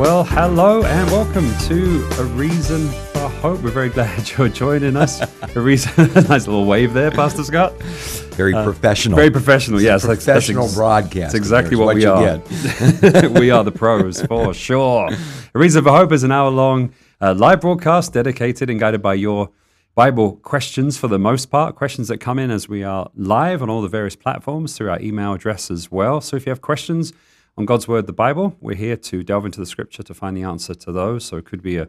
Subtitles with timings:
[0.00, 3.60] Well, hello and welcome to A Reason for Hope.
[3.60, 5.20] We're very glad you're joining us.
[5.54, 7.74] A reason, nice little wave there, Pastor Scott.
[8.32, 9.16] Very professional.
[9.16, 10.00] Very professional, yes.
[10.00, 11.14] that's- that's professional ex- broadcast.
[11.14, 12.38] That's exactly There's what, we are.
[12.38, 13.30] get.
[13.38, 15.10] we are the pros for sure.
[15.12, 19.12] A Reason for Hope is an hour long uh, live broadcast dedicated and guided by
[19.12, 19.50] your
[19.94, 23.68] Bible questions for the most part, questions that come in as we are live on
[23.68, 26.22] all the various platforms through our email address as well.
[26.22, 27.12] So if you have questions
[27.56, 30.42] on God's Word, the Bible, we're here to delve into the scripture to find the
[30.42, 31.24] answer to those.
[31.24, 31.88] So it could be a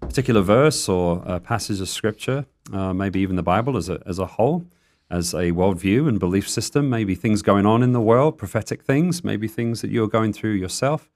[0.00, 4.18] particular verse or a passage of scripture, uh, maybe even the Bible as a, as
[4.18, 4.66] a whole,
[5.10, 9.24] as a worldview and belief system, maybe things going on in the world, prophetic things,
[9.24, 11.10] maybe things that you're going through yourself,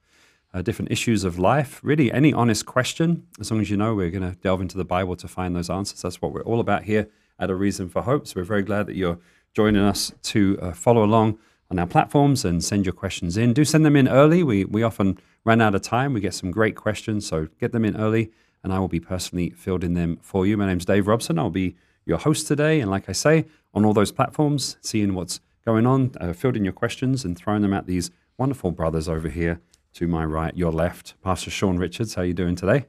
[0.53, 1.79] uh, different issues of life.
[1.81, 4.85] Really, any honest question, as long as you know we're going to delve into the
[4.85, 6.01] Bible to find those answers.
[6.01, 7.07] That's what we're all about here
[7.39, 8.27] at A Reason for Hope.
[8.27, 9.19] So we're very glad that you're
[9.53, 11.39] joining us to uh, follow along
[11.71, 13.53] on our platforms and send your questions in.
[13.53, 14.43] Do send them in early.
[14.43, 16.13] We, we often run out of time.
[16.13, 18.31] We get some great questions, so get them in early,
[18.63, 20.57] and I will be personally fielding them for you.
[20.57, 21.39] My name's Dave Robson.
[21.39, 25.39] I'll be your host today, and like I say, on all those platforms, seeing what's
[25.65, 29.59] going on, uh, fielding your questions, and throwing them at these wonderful brothers over here
[29.93, 31.15] to my right, your left.
[31.23, 32.85] Pastor Sean Richards, how are you doing today?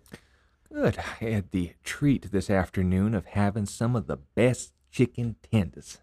[0.73, 0.99] Good.
[0.99, 5.99] I had the treat this afternoon of having some of the best chicken tenders.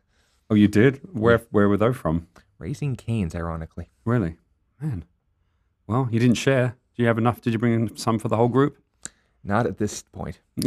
[0.50, 1.02] Oh, you did?
[1.12, 2.28] Where where were they from?
[2.64, 3.90] Raising Cane's, ironically.
[4.06, 4.38] Really?
[4.80, 5.04] Man.
[5.86, 6.78] Well, you didn't share.
[6.96, 7.42] Do you have enough?
[7.42, 8.78] Did you bring in some for the whole group?
[9.44, 10.40] Not at this point.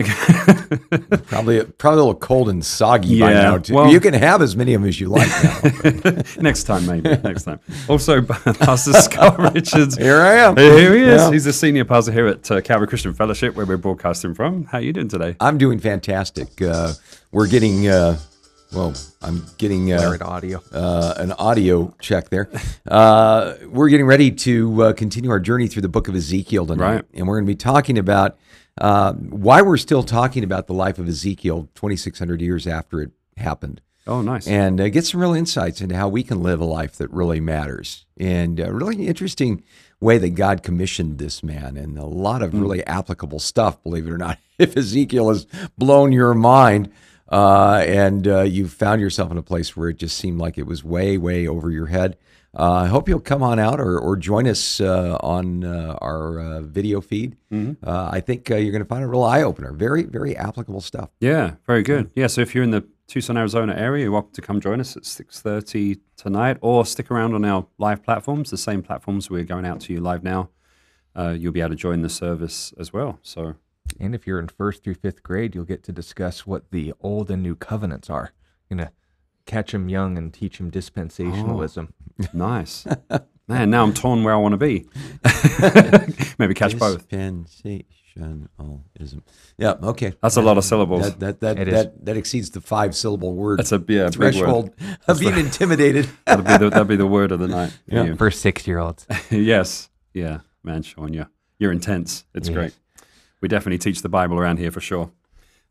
[1.26, 3.56] Probably, probably a little cold and soggy by now.
[3.56, 3.72] Too.
[3.72, 6.22] well- you can have as many of them as you like now.
[6.42, 7.08] Next time, maybe.
[7.16, 7.60] Next time.
[7.88, 9.96] Also, Pastor Scott Richards.
[9.96, 10.54] Here I am.
[10.58, 11.22] Here he is.
[11.22, 11.32] Yeah.
[11.32, 14.64] He's the senior pastor here at uh, Calvary Christian Fellowship, where we're broadcasting from.
[14.66, 15.36] How are you doing today?
[15.40, 16.60] I'm doing fantastic.
[16.60, 16.92] Uh,
[17.32, 18.18] we're getting, uh,
[18.72, 20.62] well, I'm getting uh, audio.
[20.72, 22.50] uh, an audio check there.
[22.86, 26.94] Uh, we're getting ready to uh, continue our journey through the book of Ezekiel tonight.
[26.94, 27.04] Right.
[27.14, 28.36] And we're going to be talking about
[28.80, 33.80] uh, why we're still talking about the life of Ezekiel 2,600 years after it happened.
[34.08, 34.46] Oh, nice.
[34.46, 37.40] and uh, get some real insights into how we can live a life that really
[37.40, 38.06] matters.
[38.16, 39.64] And a really interesting
[40.00, 44.12] way that God commissioned this man, and a lot of really applicable stuff, believe it
[44.12, 44.38] or not.
[44.58, 45.46] If Ezekiel has
[45.76, 46.90] blown your mind,
[47.30, 50.66] uh, and uh, you found yourself in a place where it just seemed like it
[50.66, 52.16] was way, way over your head.
[52.58, 56.40] Uh, I hope you'll come on out or, or join us uh, on uh, our
[56.40, 57.36] uh, video feed.
[57.86, 59.72] Uh, I think uh, you're going to find a real eye opener.
[59.72, 61.10] Very, very applicable stuff.
[61.20, 62.10] Yeah, very good.
[62.14, 64.96] Yeah, so if you're in the Tucson, Arizona area, you're welcome to come join us
[64.96, 69.66] at 6.30 tonight or stick around on our live platforms, the same platforms we're going
[69.66, 70.48] out to you live now.
[71.14, 73.18] Uh, you'll be able to join the service as well.
[73.22, 73.54] So,
[74.00, 77.30] And if you're in first through fifth grade, you'll get to discuss what the old
[77.30, 78.32] and new covenants are.
[78.68, 78.92] You're going to
[79.46, 81.88] catch them young and teach them dispensationalism.
[82.20, 82.86] Oh, nice.
[83.48, 84.86] Man, now I'm torn where I want to be.
[86.38, 87.08] Maybe catch both.
[87.08, 89.22] Dispensationalism.
[89.58, 89.74] Yeah.
[89.82, 90.14] Okay.
[90.22, 91.14] That's a lot of syllables.
[91.16, 91.74] That that that It is.
[91.74, 94.34] that, that exceeds the five syllable word That's a yeah, big word.
[94.34, 94.70] threshold
[95.06, 96.08] of being intimidated.
[96.26, 97.76] That'll be the, that'll be the word of the night.
[97.88, 98.16] for you.
[98.16, 99.06] For six year olds.
[99.30, 99.90] yes.
[100.12, 102.24] Yeah, man, Sean, you're, you're intense.
[102.34, 102.54] It's Yes.
[102.56, 102.74] great.
[103.46, 105.12] We definitely teach the Bible around here for sure.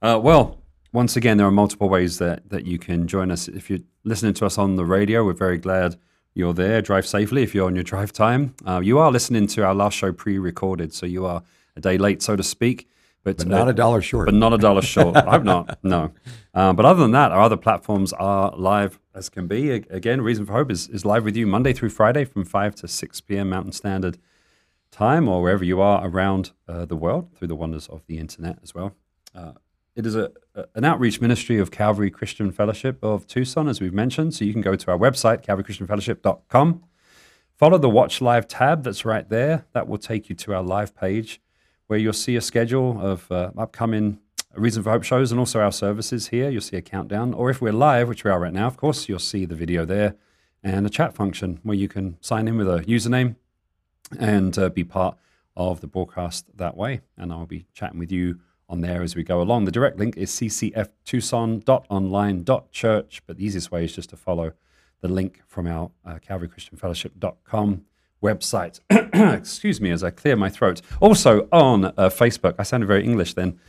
[0.02, 0.62] Uh, well,
[0.94, 3.50] once again, there are multiple ways that, that you can join us.
[3.50, 5.98] If you're listening to us on the radio, we're very glad
[6.36, 6.82] you're there.
[6.82, 8.56] Drive safely if you're on your drive time.
[8.66, 11.44] Uh, you are listening to our last show pre recorded, so you are
[11.76, 12.88] a day late, so to speak.
[13.26, 14.28] But, But not uh, a dollar short.
[14.28, 15.18] but not a dollar short.
[15.18, 15.78] I hope not.
[15.84, 16.14] No.
[16.54, 19.72] Um, but other than that, our other platforms are live as can be.
[19.72, 22.88] Again, Reason for Hope is, is live with you Monday through Friday from 5 to
[22.88, 23.50] 6 p.m.
[23.50, 24.18] Mountain Standard
[24.96, 28.60] Time or wherever you are around uh, the world through the wonders of the internet
[28.64, 28.96] as well.
[29.36, 29.52] Uh,
[29.94, 33.94] it is a, a- an outreach ministry of Calvary Christian Fellowship of Tucson, as we've
[33.94, 34.34] mentioned.
[34.34, 36.82] So you can go to our website, calvarychristianfellowship.com.
[37.58, 39.66] Follow the Watch Live tab that's right there.
[39.74, 41.42] That will take you to our live page
[41.88, 44.20] where you'll see a schedule of uh, upcoming
[44.54, 46.50] Reason for Hope shows and also our services here.
[46.50, 47.34] You'll see a countdown.
[47.34, 49.84] Or if we're live, which we are right now, of course, you'll see the video
[49.84, 50.16] there
[50.64, 53.36] and a chat function where you can sign in with a username
[54.20, 55.16] and uh, be part
[55.56, 57.02] of the broadcast that way.
[57.18, 59.64] And I'll be chatting with you on there as we go along.
[59.66, 64.52] The direct link is ccftucson.online.church, but the easiest way is just to follow
[65.02, 67.86] the link from our uh, calvarychristianfellowship.com
[68.24, 68.80] website.
[69.38, 70.82] Excuse me as I clear my throat.
[71.00, 73.60] Also on uh, Facebook, I sounded very English then.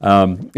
[0.00, 0.50] Um,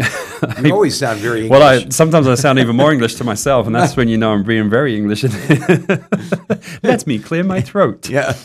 [0.61, 1.51] you always sound very English.
[1.59, 4.33] well, I, sometimes I sound even more English to myself, and that's when you know
[4.33, 5.23] I'm being very English.
[6.83, 8.09] Let me clear my throat.
[8.09, 8.35] yeah.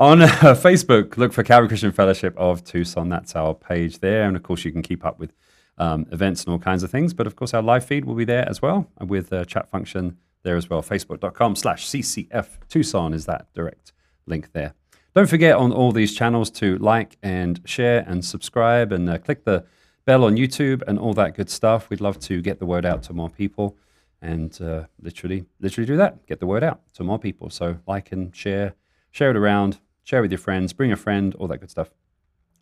[0.00, 3.08] On uh, Facebook, look for Calvary Christian Fellowship of Tucson.
[3.08, 4.24] That's our page there.
[4.24, 5.32] And of course, you can keep up with
[5.78, 7.14] um, events and all kinds of things.
[7.14, 10.16] But of course, our live feed will be there as well with a chat function
[10.42, 10.82] there as well.
[10.82, 13.92] Facebook.com slash CCF Tucson is that direct
[14.26, 14.74] link there.
[15.14, 19.44] Don't forget on all these channels to like and share and subscribe and uh, click
[19.44, 19.64] the
[20.04, 21.90] bell on YouTube and all that good stuff.
[21.90, 23.76] We'd love to get the word out to more people
[24.20, 26.26] and uh, literally, literally do that.
[26.26, 27.50] Get the word out to more people.
[27.50, 28.74] So like and share,
[29.10, 31.90] share it around, share with your friends, bring a friend, all that good stuff.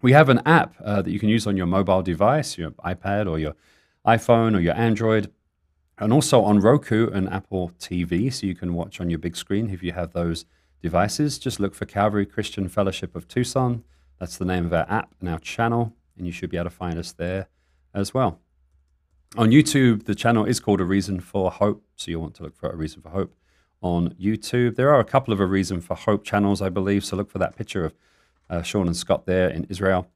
[0.00, 3.30] We have an app uh, that you can use on your mobile device, your iPad
[3.30, 3.54] or your
[4.04, 5.30] iPhone or your Android,
[5.98, 9.70] and also on Roku and Apple TV, so you can watch on your big screen
[9.70, 10.44] if you have those
[10.82, 11.38] devices.
[11.38, 13.84] Just look for Calvary Christian Fellowship of Tucson.
[14.18, 16.70] That's the name of our app and our channel, and you should be able to
[16.70, 17.49] find us there
[17.94, 18.41] as well.
[19.37, 22.56] On YouTube, the channel is called A Reason for Hope, so you'll want to look
[22.56, 23.35] for A Reason for Hope
[23.81, 24.76] on YouTube.
[24.76, 27.38] There are a couple of A Reason for Hope channels, I believe, so look for
[27.38, 27.94] that picture of
[28.50, 30.06] uh, Sean and Scott there in Israel.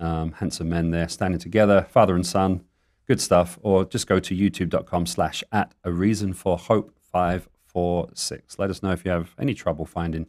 [0.00, 2.64] Um, handsome men there standing together, father and son,
[3.06, 3.58] good stuff.
[3.62, 8.58] Or just go to youtube.com slash at A Reason for Hope 546.
[8.58, 10.26] Let us know if you have any trouble finding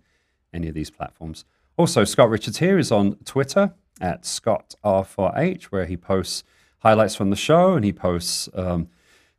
[0.54, 1.46] any of these platforms.
[1.78, 6.44] Also, Scott Richards here is on Twitter at Scott R4H, where he posts
[6.80, 8.90] highlights from the show and he posts um,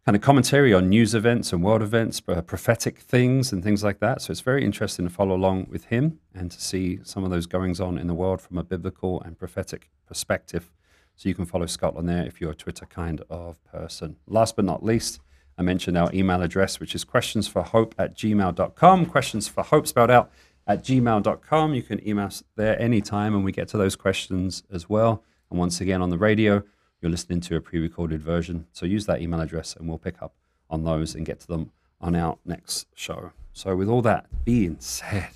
[0.05, 4.01] kind of commentary on news events and world events, uh, prophetic things and things like
[4.01, 4.23] that.
[4.23, 7.47] So it's very interesting to follow along with him and to see some of those
[7.47, 10.71] goings on in the world from a biblical and prophetic perspective.
[11.17, 14.17] So you can follow Scott on there if you're a Twitter kind of person.
[14.27, 15.21] Last but not least,
[15.57, 19.07] I mentioned our email address, which is questionsforhope at gmail.com.
[19.07, 20.31] Questions for hope spelled out
[20.67, 21.75] at gmail.com.
[21.75, 25.23] You can email us there anytime and we get to those questions as well.
[25.51, 26.63] And once again, on the radio,
[27.01, 28.67] you're listening to a pre recorded version.
[28.73, 30.35] So use that email address and we'll pick up
[30.71, 31.71] on those and get to them
[32.01, 33.33] on our next show.
[33.53, 35.29] So, with all that being said,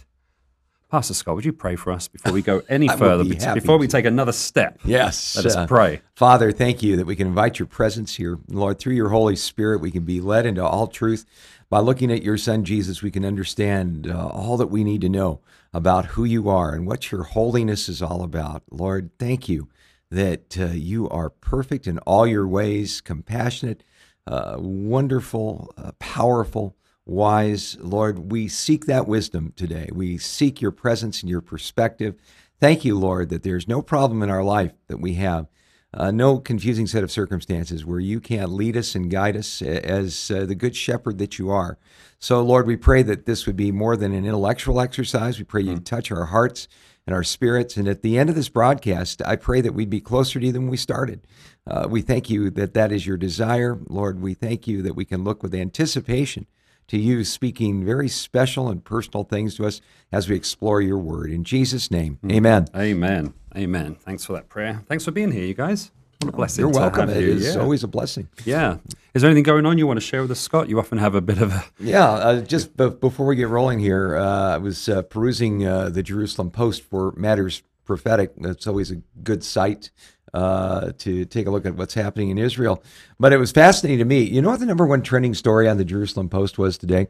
[0.91, 3.87] Pastor Scott, would you pray for us before we go any further, be before we
[3.87, 4.79] take another step?
[4.85, 5.37] Yes.
[5.37, 6.01] Let us uh, pray.
[6.15, 8.39] Father, thank you that we can invite your presence here.
[8.49, 11.27] Lord, through your Holy Spirit, we can be led into all truth.
[11.71, 15.09] By looking at your Son, Jesus, we can understand uh, all that we need to
[15.11, 15.41] know
[15.75, 18.63] about who you are and what your holiness is all about.
[18.71, 19.69] Lord, thank you
[20.11, 23.85] that uh, you are perfect in all your ways, compassionate,
[24.27, 26.75] uh, wonderful, uh, powerful,
[27.05, 27.77] wise.
[27.81, 29.91] Lord, we seek that wisdom today.
[29.93, 32.15] We seek your presence and your perspective.
[32.61, 35.49] Thank you, Lord, that there's no problem in our life that we have,
[35.95, 40.31] uh, no confusing set of circumstances where you can't lead us and guide us as
[40.31, 41.79] uh, the good shepherd that you are.
[42.19, 45.39] So, Lord, we pray that this would be more than an intellectual exercise.
[45.39, 46.69] We pray you'd touch our hearts
[47.07, 47.79] and our spirits.
[47.79, 50.53] And at the end of this broadcast, I pray that we'd be closer to you
[50.53, 51.27] than we started.
[51.67, 53.79] Uh, we thank you that that is your desire.
[53.89, 56.47] Lord, we thank you that we can look with anticipation
[56.89, 59.81] to you speaking very special and personal things to us
[60.11, 61.31] as we explore your word.
[61.31, 62.67] In Jesus' name, amen.
[62.75, 63.35] Amen.
[63.57, 63.95] Amen.
[63.95, 64.83] Thanks for that prayer.
[64.89, 65.91] Thanks for being here, you guys.
[66.21, 66.63] What a blessing.
[66.65, 67.09] You're welcome.
[67.11, 67.31] It you.
[67.31, 67.61] is yeah.
[67.61, 68.29] always a blessing.
[68.45, 68.79] Yeah.
[69.15, 70.69] Is there anything going on you want to share with us, Scott?
[70.69, 71.65] You often have a bit of a.
[71.79, 75.91] Yeah, uh, just be- before we get rolling here, uh, I was uh, perusing uh,
[75.91, 78.33] the Jerusalem Post for matters prophetic.
[78.37, 79.91] That's always a good site
[80.35, 82.83] uh, to take a look at what's happening in Israel.
[83.19, 84.21] But it was fascinating to me.
[84.23, 87.09] You know what the number one trending story on the Jerusalem Post was today?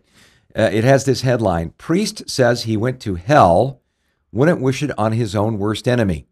[0.57, 3.83] Uh, it has this headline Priest says he went to hell,
[4.33, 6.27] wouldn't wish it on his own worst enemy.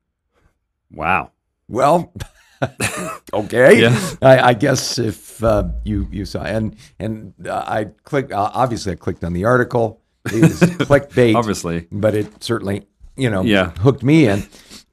[0.90, 1.32] Wow.
[1.68, 2.12] Well,
[3.32, 3.82] okay.
[3.82, 4.10] Yeah.
[4.22, 8.32] I, I guess if uh, you you saw and and uh, I clicked.
[8.32, 10.00] Uh, obviously, I clicked on the article.
[10.26, 11.86] It was clickbait, Obviously.
[11.92, 13.70] but it certainly you know Yeah.
[13.70, 14.44] hooked me in.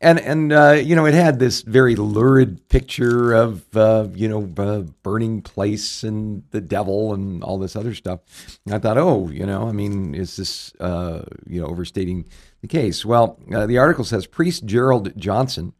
[0.04, 4.42] And and uh, you know it had this very lurid picture of uh, you know
[5.02, 8.20] burning place and the devil and all this other stuff.
[8.66, 12.26] And I thought, oh, you know, I mean, is this uh, you know overstating
[12.62, 13.06] the case?
[13.06, 15.72] Well, uh, the article says priest Gerald Johnson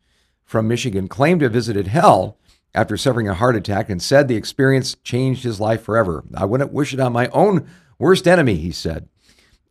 [0.46, 2.38] from Michigan claimed to have visited hell
[2.74, 6.24] after suffering a heart attack and said the experience changed his life forever.
[6.34, 7.68] I wouldn't wish it on my own
[8.00, 9.10] worst enemy, he said.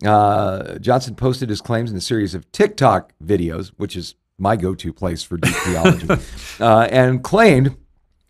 [0.04, 4.74] Uh, Johnson posted his claims in a series of TikTok videos, which is my go
[4.74, 6.08] to place for deep theology,
[6.60, 7.76] uh, and claimed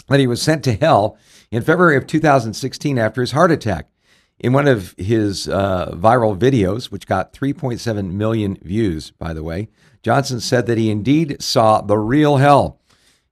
[0.09, 1.17] that he was sent to hell
[1.51, 3.89] in February of 2016 after his heart attack.
[4.39, 9.69] In one of his uh, viral videos, which got 3.7 million views, by the way,
[10.03, 12.81] Johnson said that he indeed saw the real hell.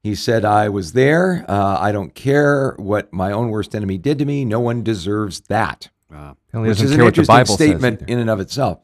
[0.04, 1.44] He said, I was there.
[1.48, 4.44] Uh, I don't care what my own worst enemy did to me.
[4.44, 6.36] No one deserves that Wow.
[6.52, 8.80] Well, he which is an care what the interesting statement in and of itself.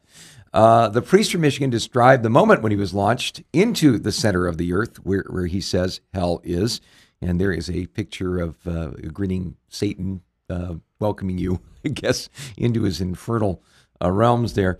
[0.57, 4.47] Uh, the priest from Michigan described the moment when he was launched into the center
[4.47, 6.81] of the earth, where, where he says hell is.
[7.21, 12.31] And there is a picture of uh, a grinning Satan uh, welcoming you, I guess,
[12.57, 13.63] into his infernal
[14.03, 14.79] uh, realms there.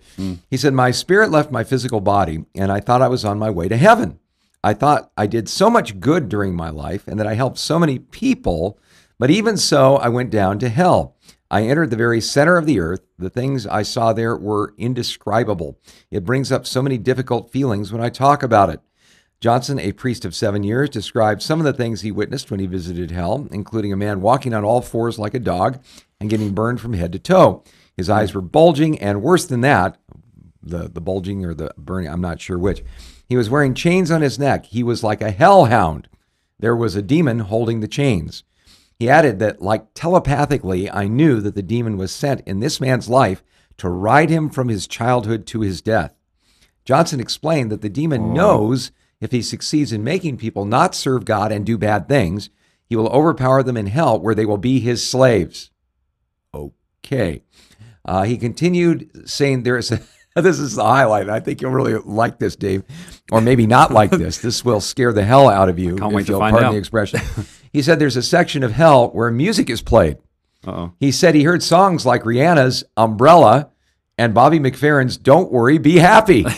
[0.49, 3.51] He said, My spirit left my physical body, and I thought I was on my
[3.51, 4.17] way to heaven.
[4.63, 7.77] I thought I did so much good during my life and that I helped so
[7.77, 8.79] many people,
[9.19, 11.16] but even so, I went down to hell.
[11.49, 13.01] I entered the very center of the earth.
[13.17, 15.79] The things I saw there were indescribable.
[16.11, 18.81] It brings up so many difficult feelings when I talk about it.
[19.39, 22.65] Johnson, a priest of seven years, described some of the things he witnessed when he
[22.65, 25.81] visited hell, including a man walking on all fours like a dog
[26.19, 27.63] and getting burned from head to toe.
[27.95, 29.97] His eyes were bulging, and worse than that,
[30.61, 32.83] the, the bulging or the burning, I'm not sure which.
[33.29, 34.65] He was wearing chains on his neck.
[34.65, 36.09] He was like a hellhound.
[36.59, 38.43] There was a demon holding the chains.
[38.99, 43.07] He added that, like telepathically, I knew that the demon was sent in this man's
[43.07, 43.43] life
[43.77, 46.15] to ride him from his childhood to his death.
[46.83, 51.51] Johnson explained that the demon knows if he succeeds in making people not serve God
[51.51, 52.49] and do bad things,
[52.85, 55.69] he will overpower them in hell where they will be his slaves.
[56.53, 57.43] Okay.
[58.05, 60.01] Uh, he continued saying there is a,
[60.41, 61.29] this is the highlight.
[61.29, 62.83] I think you'll really like this, Dave,
[63.31, 64.37] or maybe not like this.
[64.39, 65.97] This will scare the hell out of you.
[65.97, 66.71] Can't if wait to you'll find pardon out.
[66.73, 67.19] the expression.
[67.77, 70.17] he said there's a section of hell where music is played.
[70.65, 70.93] Uh-oh.
[70.99, 73.69] He said he heard songs like Rihanna's Umbrella
[74.17, 76.43] and Bobby McFerrin's Don't Worry, Be Happy.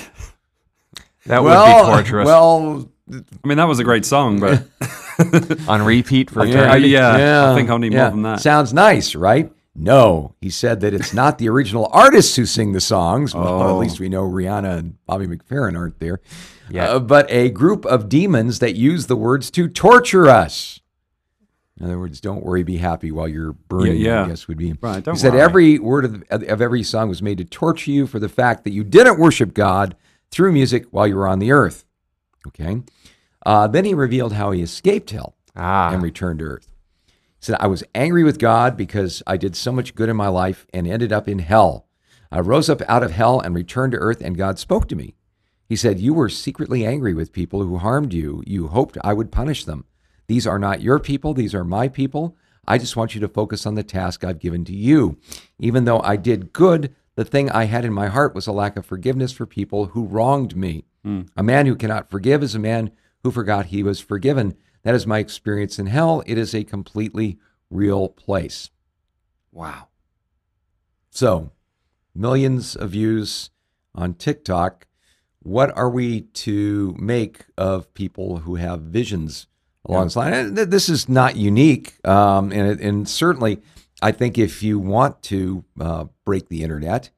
[1.25, 2.25] That well, would be torturous.
[2.25, 4.63] well, I mean, that was a great song, but
[5.67, 6.87] on repeat for yeah, eternity.
[6.89, 8.03] yeah, I think I'll need yeah.
[8.05, 8.39] more than that.
[8.39, 9.51] Sounds nice, right?
[9.75, 13.35] No, he said that it's not the original artists who sing the songs.
[13.35, 13.77] Well, at Oh.
[13.77, 16.19] least we know Rihanna and Bobby McFerrin aren't there.
[16.69, 16.89] Yeah.
[16.93, 20.78] Uh, but a group of demons that use the words to torture us.
[21.79, 23.97] In other words, don't worry, be happy while you're burning.
[24.01, 24.25] yeah.
[24.25, 24.73] I guess would be.
[24.81, 25.41] Right, don't he said worry.
[25.41, 28.71] every word of, of every song was made to torture you for the fact that
[28.73, 29.95] you didn't worship God
[30.29, 31.85] through music while you were on the earth.
[32.47, 32.81] Okay.
[33.45, 36.71] Uh, then he revealed how he escaped hell Ah, and returned to earth.
[37.07, 40.27] He said, I was angry with God because I did so much good in my
[40.27, 41.87] life and ended up in hell.
[42.31, 45.15] I rose up out of hell and returned to earth, and God spoke to me.
[45.67, 48.43] He said, You were secretly angry with people who harmed you.
[48.45, 49.85] You hoped I would punish them.
[50.29, 52.37] These are not your people, these are my people.
[52.67, 55.17] I just want you to focus on the task I've given to you.
[55.57, 58.77] Even though I did good, the thing I had in my heart was a lack
[58.77, 60.85] of forgiveness for people who wronged me.
[61.03, 61.21] Hmm.
[61.35, 62.91] A man who cannot forgive is a man
[63.23, 64.55] who forgot he was forgiven.
[64.83, 66.21] That is my experience in hell.
[66.27, 67.39] It is a completely
[67.71, 68.69] real place.
[69.51, 69.87] wow.
[71.09, 71.53] So,
[72.13, 73.49] millions of views
[73.95, 74.85] on TikTok.
[75.39, 79.47] What are we to make of people who have visions
[79.89, 80.33] along this line?
[80.33, 83.61] And th- this is not unique, um, and it, and certainly,
[84.01, 87.09] I think if you want to uh, break the internet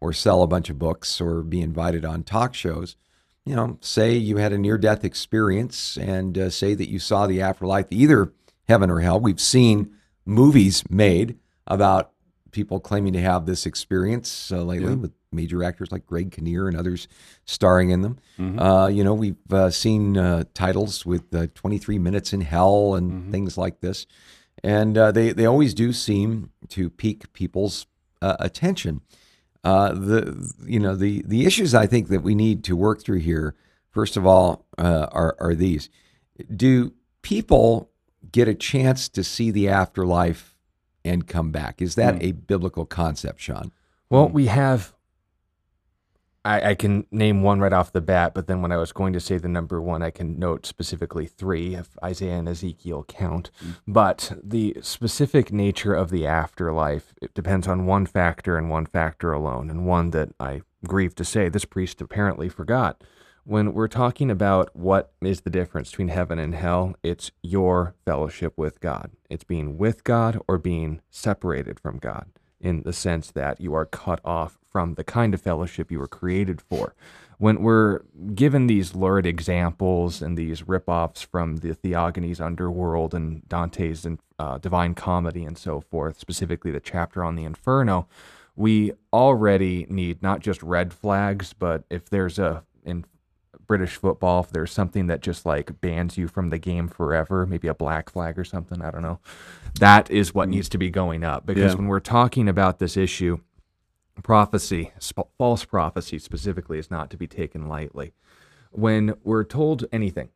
[0.00, 2.96] or sell a bunch of books or be invited on talk shows,
[3.44, 7.40] you know, say you had a near-death experience and uh, say that you saw the
[7.40, 8.32] afterlife, either
[8.68, 9.18] heaven or hell.
[9.18, 9.94] We've seen
[10.24, 12.12] movies made about
[12.50, 16.76] people claiming to have this experience uh, lately with major actors like Greg Kinnear and
[16.76, 17.08] others
[17.44, 18.18] starring in them.
[18.58, 23.30] Uh, you know, we've uh, seen uh, titles with uh, 23 Minutes in Hell and
[23.32, 24.06] things like this.
[24.64, 27.86] And uh, they, they always do seem to pique people's
[28.22, 29.02] uh, attention.
[29.64, 33.18] Uh, the you know the the issues I think that we need to work through
[33.18, 33.54] here,
[33.90, 35.90] first of all, uh, are are these:
[36.54, 36.92] Do
[37.22, 37.90] people
[38.30, 40.56] get a chance to see the afterlife
[41.04, 41.82] and come back?
[41.82, 43.72] Is that a biblical concept, Sean?
[44.10, 44.94] Well, we have.
[46.48, 49.12] I, I can name one right off the bat, but then when I was going
[49.12, 53.50] to say the number one, I can note specifically three if Isaiah and Ezekiel count.
[53.62, 53.74] Mm.
[53.86, 59.30] But the specific nature of the afterlife it depends on one factor and one factor
[59.30, 63.04] alone, and one that I grieve to say this priest apparently forgot.
[63.44, 68.54] When we're talking about what is the difference between heaven and hell, it's your fellowship
[68.56, 69.10] with God.
[69.28, 72.26] It's being with God or being separated from God
[72.60, 76.06] in the sense that you are cut off from the kind of fellowship you were
[76.06, 76.94] created for.
[77.38, 84.06] When we're given these lurid examples and these ripoffs from the Theogony's underworld and Dante's
[84.38, 88.06] uh, Divine Comedy and so forth, specifically the chapter on the Inferno,
[88.54, 93.04] we already need not just red flags, but if there's a in
[93.66, 97.66] British football, if there's something that just like bans you from the game forever, maybe
[97.66, 99.18] a black flag or something, I don't know.
[99.80, 101.78] That is what needs to be going up because Yeah.
[101.78, 103.38] when we're talking about this issue,
[104.22, 108.12] prophecy, sp- false prophecy specifically, is not to be taken lightly.
[108.70, 110.30] When we're told anything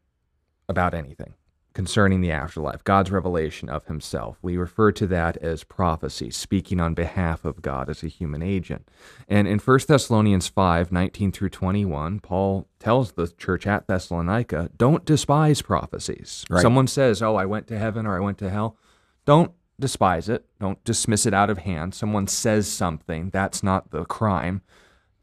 [0.69, 1.35] about anything
[1.75, 6.95] concerning the afterlife, God's revelation of himself, we refer to that as prophecy, speaking on
[6.95, 8.89] behalf of God as a human agent.
[9.29, 15.05] And in 1 Thessalonians 5 19 through 21, Paul tells the church at Thessalonica, don't
[15.05, 16.45] despise prophecies.
[16.51, 16.63] Right.
[16.63, 18.77] Someone says, Oh, I went to heaven or I went to hell.
[19.25, 20.45] Don't despise it.
[20.61, 21.95] Don't dismiss it out of hand.
[21.95, 24.63] Someone says something, that's not the crime.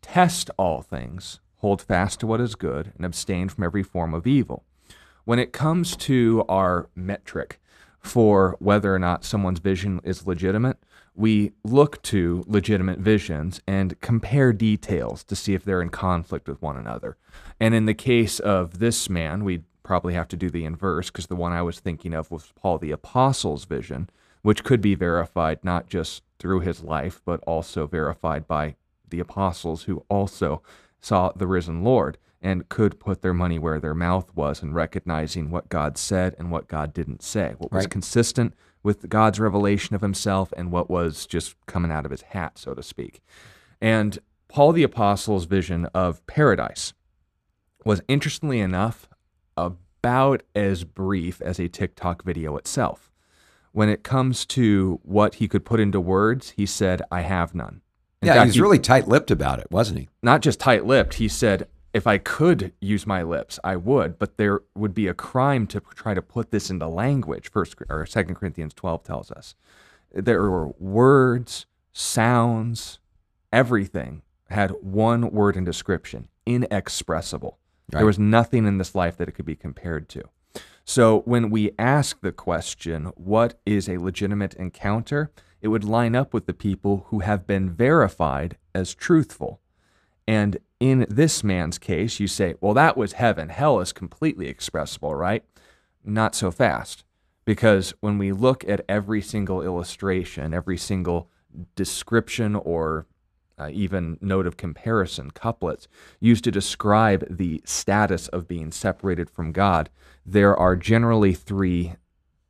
[0.02, 4.28] Test all things, hold fast to what is good, and abstain from every form of
[4.28, 4.64] evil.
[5.26, 7.60] When it comes to our metric
[8.00, 10.78] for whether or not someone's vision is legitimate,
[11.16, 16.62] we look to legitimate visions and compare details to see if they're in conflict with
[16.62, 17.18] one another.
[17.60, 21.28] And in the case of this man, we probably have to do the inverse because
[21.28, 24.10] the one I was thinking of was Paul the Apostle's vision,
[24.42, 28.76] which could be verified not just through his life, but also verified by
[29.10, 30.62] the apostles who also
[31.02, 35.52] saw the risen Lord and could put their money where their mouth was in recognizing
[35.52, 37.90] what God said and what God didn't say, what was Right.
[37.92, 42.58] consistent with God's revelation of himself and what was just coming out of his hat,
[42.58, 43.22] so to speak.
[43.82, 46.94] And Paul the Apostle's vision of paradise
[47.84, 49.10] was interestingly enough
[49.58, 53.09] about as brief as a TikTok video itself.
[53.72, 57.82] When it comes to what he could put into words, he said, I have none.
[58.22, 60.10] In yeah, fact, he was really tight-lipped about it, wasn't he?
[60.22, 64.38] not just tight lipped, he said, if I could use my lips, I would, but
[64.38, 67.50] there would be a crime to try to put this into language.
[67.50, 69.56] First or Second Corinthians twelve tells us
[70.14, 73.00] there were words, sounds,
[73.52, 77.58] everything had one word in description: inexpressible.
[77.92, 78.00] Right.
[78.00, 80.24] There was nothing in this life that it could be compared to.
[80.90, 85.30] So when we ask the question, what is a legitimate encounter?
[85.62, 89.62] It would line up with the people who have been verified as truthful.
[90.28, 93.50] And in this man's case, you say, well, that was heaven.
[93.50, 95.44] Hell is completely expressible, right?
[96.04, 97.04] Not so fast.
[97.46, 101.30] Because when we look at every single illustration, every single
[101.76, 103.06] description or
[103.60, 105.88] uh, even note of comparison, couplets,
[106.20, 109.90] used to describe the status of being separated from God,
[110.26, 111.96] there are generally three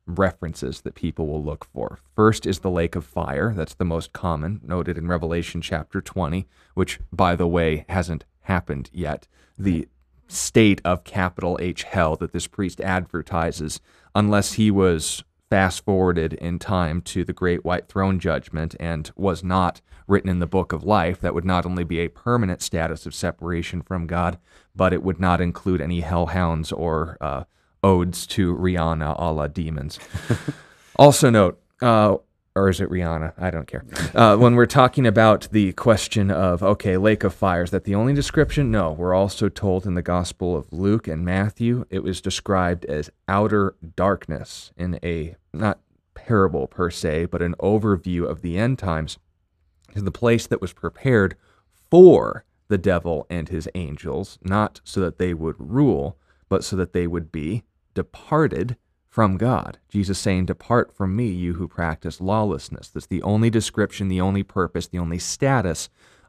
[0.06, 1.98] references that people will look for.
[2.14, 3.52] First is the lake of fire.
[3.54, 8.90] That's the most common, noted in Revelation chapter 20, which, by the way, hasn't happened
[8.92, 9.26] yet.
[9.58, 9.88] The
[10.28, 13.80] state of capital H hell that this priest advertises,
[14.14, 19.42] unless he was fast forwarded in time to the great white throne judgment and was
[19.44, 23.04] not written in the book of life, that would not only be a permanent status
[23.04, 24.38] of separation from God,
[24.74, 27.44] but it would not include any hellhounds or uh,
[27.82, 29.98] odes to Rihanna a la demons.
[30.96, 32.16] also, note, uh,
[32.56, 33.32] or is it Rihanna?
[33.38, 33.84] I don't care.
[34.14, 37.94] Uh, when we're talking about the question of, okay, lake of fire, is that the
[37.94, 38.70] only description?
[38.70, 38.92] No.
[38.92, 43.76] We're also told in the Gospel of Luke and Matthew, it was described as outer
[43.94, 45.80] darkness in a, not
[46.14, 49.18] parable per se, but an overview of the end times,
[49.94, 51.36] to the place that was prepared
[51.90, 56.16] for the devil and his angels, not so that they would rule,
[56.48, 58.76] but so that they would be departed
[59.08, 59.78] from God.
[59.88, 62.88] Jesus saying, Depart from me, you who practice lawlessness.
[62.88, 65.88] That's the only description, the only purpose, the only status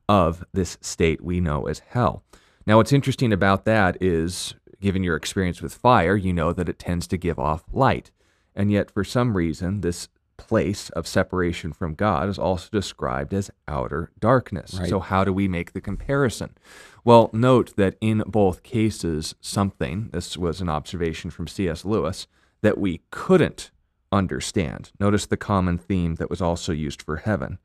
[0.10, 2.24] of this state we know as hell.
[2.66, 6.80] Now, what's interesting about that is, given your experience with fire, you know that it
[6.80, 8.12] tends to give off light.
[8.56, 13.52] And yet, for some reason, this place of separation from God is also described as
[13.68, 14.80] outer darkness.
[14.80, 14.90] Right.
[14.90, 16.58] So, how do we make the comparison?
[17.04, 21.86] Well, note that in both cases, something, this was an observation from C.S.
[21.86, 22.28] Lewis,
[22.62, 23.72] that we couldn't
[24.12, 24.92] understand.
[25.00, 27.60] Notice the common theme that was also used for heaven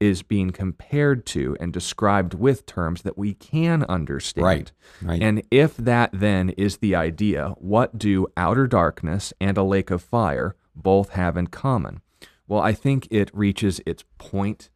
[0.00, 4.44] is being compared to and described with terms that we can understand.
[4.44, 5.22] Right, right.
[5.22, 10.02] And if that then is the idea, what do outer darkness and a lake of
[10.02, 12.00] fire both have in common?
[12.48, 14.70] Well, I think it reaches its point,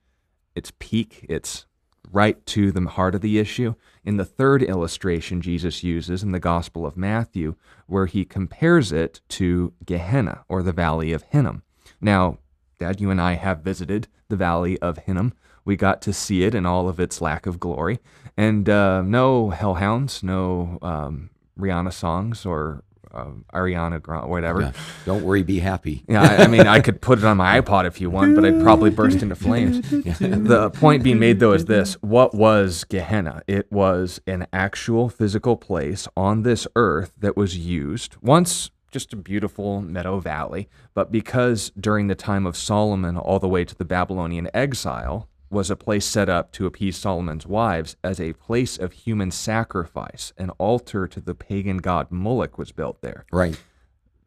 [0.54, 1.66] its peak, its
[2.12, 6.38] right to the heart of the issue in the third illustration Jesus uses in the
[6.38, 7.56] Gospel of Matthew,
[7.86, 11.62] where he compares it to Gehenna or the Valley of Hinnom.
[12.00, 12.38] Now,
[12.84, 15.32] Dad, you and I have visited the Valley of Hinnom.
[15.64, 17.98] We got to see it in all of its lack of glory,
[18.36, 24.60] and uh, no hellhounds, no um, Rihanna songs or uh, Ariana Grande, whatever.
[24.60, 24.72] Yeah.
[25.06, 26.04] Don't worry, be happy.
[26.06, 28.44] Yeah, I, I mean, I could put it on my iPod if you want, but
[28.44, 29.80] I'd probably burst into flames.
[29.88, 33.42] The point being made, though, is this what was Gehenna?
[33.46, 39.16] It was an actual physical place on this earth that was used once just a
[39.16, 43.84] beautiful meadow valley, but because during the time of Solomon, all the way to the
[43.84, 48.92] Babylonian exile, was a place set up to appease Solomon's wives as a place of
[48.92, 50.32] human sacrifice.
[50.38, 53.60] An altar to the pagan god Moloch was built there Right.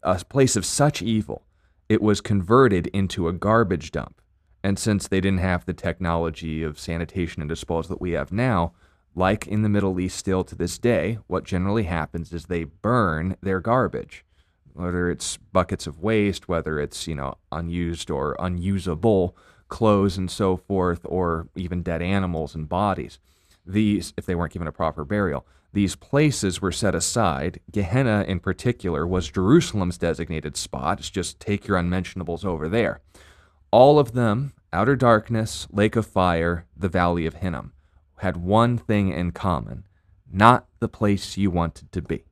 [0.03, 1.45] a place of such evil,
[1.87, 4.21] it was converted into a garbage dump.
[4.65, 8.73] And since they didn't have the technology of sanitation and disposal that we have now,
[9.15, 13.37] like in the Middle East still to this day, what generally happens is they burn
[13.41, 14.25] their garbage,
[14.77, 19.35] whether it's buckets of waste, whether it's, you know, unused or unusable
[19.67, 23.19] clothes and so forth, or even dead animals and bodies.
[23.65, 27.59] These, if they weren't given a proper burial, These places were set aside.
[27.71, 30.99] Gehenna, in particular, was Jerusalem's designated spot.
[30.99, 33.01] It's just take your unmentionables over there.
[33.69, 37.73] All of them, outer darkness, lake of fire, the valley of Hinnom,
[38.17, 39.83] had one thing in common
[40.29, 42.25] not the place you wanted to be.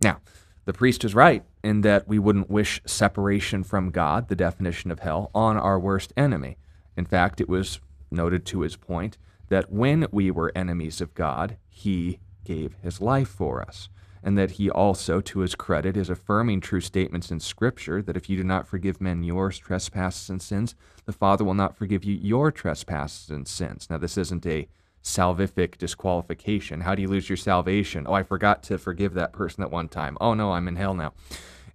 [0.00, 0.20] Now,
[0.64, 5.00] the priest is right in that we wouldn't wish separation from God, the definition of
[5.00, 6.56] hell, on our worst enemy.
[6.96, 11.56] In fact, it was noted to his point that when we were enemies of God,
[11.68, 13.88] he gave his life for us.
[14.22, 18.30] And that he also, to his credit, is affirming true statements in Scripture that if
[18.30, 20.74] you do not forgive men your trespasses and sins,
[21.04, 23.88] the Father will not forgive you your trespasses and sins.
[23.90, 24.68] Now, this isn't a
[25.02, 26.80] salvific disqualification.
[26.80, 28.06] How do you lose your salvation?
[28.08, 30.18] Oh, I forgot to forgive that person at one time.
[30.20, 31.12] Oh, no, I'm in hell now.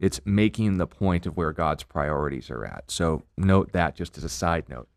[0.02, 2.90] It's making the point of where God's priorities are at.
[2.90, 4.90] So note that just as a side note.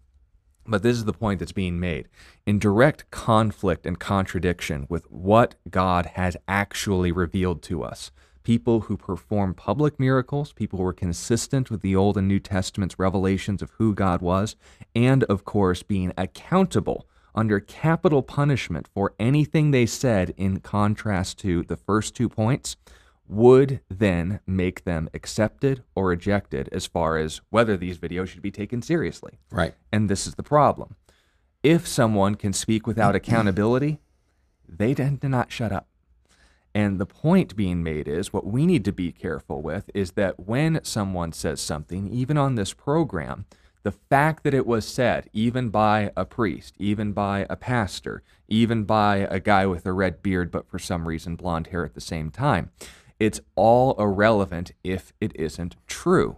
[0.67, 2.09] But this is the point that's being made.
[2.47, 8.11] In direct conflict and contradiction with what God has actually revealed to us,
[8.45, 12.99] people who perform public miracles, people who are consistent with the Old and New Testament's
[12.99, 14.57] revelations of who God was,
[14.95, 21.63] and of course, being accountable under capital punishment for anything they said in contrast to
[21.65, 22.77] the first two points
[23.27, 28.51] would then make them accepted or rejected as far as whether these videos should be
[28.51, 29.39] taken seriously.
[29.51, 29.75] Right.
[29.93, 30.97] And this is the problem.
[31.63, 33.99] If someone can speak without accountability,
[34.69, 35.89] they tend to not shut up.
[36.75, 40.41] And the point being made is what we need to be careful with is that
[40.41, 43.47] when someone says something, even on this program,
[43.85, 48.85] the fact that it was said, even by a priest, even by a pastor, even
[48.85, 52.01] by a guy with a red beard, but for some reason blonde hair at the
[52.01, 52.71] same time,
[53.25, 56.37] it's all irrelevant if it isn't true.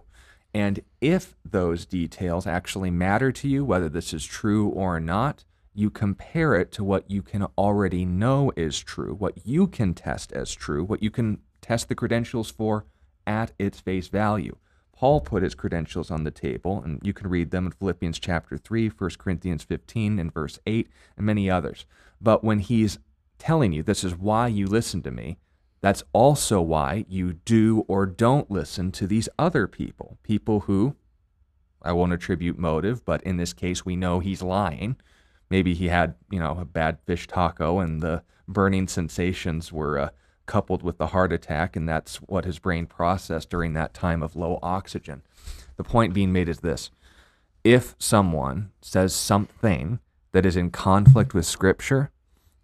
[0.53, 5.89] And if those details actually matter to you, whether this is true or not, you
[5.89, 10.55] compare it to what you can already know is true, what you can test as
[10.55, 12.85] true, what you can test the credentials for
[13.27, 14.55] at its face value.
[14.93, 18.57] Paul put his credentials on the table, and you can read them in Philippians chapter
[18.57, 21.85] 3, 1 Corinthians 15, and verse 8, and many others.
[22.21, 22.97] But when he's
[23.37, 25.37] telling you this is why you listen to me,
[25.87, 30.17] that's also why you do or don't listen to these other people.
[30.21, 30.97] People who,
[31.81, 34.97] I won't attribute motive, but in this case, we know he's lying.
[35.49, 40.09] Maybe he had, you know, a bad fish taco and the burning sensations were uh,
[40.45, 44.35] coupled with the heart attack, and that's what his brain processed during that time of
[44.35, 45.21] low oxygen.
[45.77, 46.89] The point being made is this
[47.63, 49.99] if someone says something
[50.33, 52.11] that is in conflict with Scripture,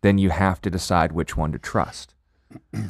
[0.01, 2.12] then you have to decide which one to trust.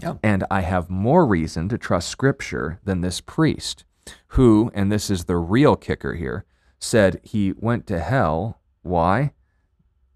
[0.02, 0.19] Yep.
[0.23, 3.86] And I have more reason to trust Scripture than this priest,
[4.30, 6.45] who, and this is the real kicker here,
[6.80, 8.60] said he went to hell.
[8.82, 9.34] Why?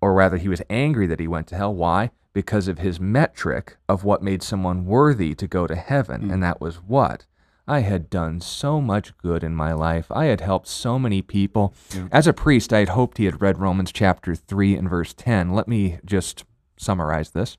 [0.01, 1.73] Or rather, he was angry that he went to hell.
[1.73, 2.11] Why?
[2.37, 6.21] because of his metric of what made someone worthy to go to heaven.
[6.21, 6.29] Hmm.
[6.29, 7.25] And that was what?
[7.67, 10.11] I had done so much good in my life.
[10.11, 11.73] I had helped so many people.
[12.11, 15.51] As a priest, I had hoped he had read Romans chapter 3 and verse 10.
[15.51, 16.45] Let me just
[16.77, 17.57] summarize this.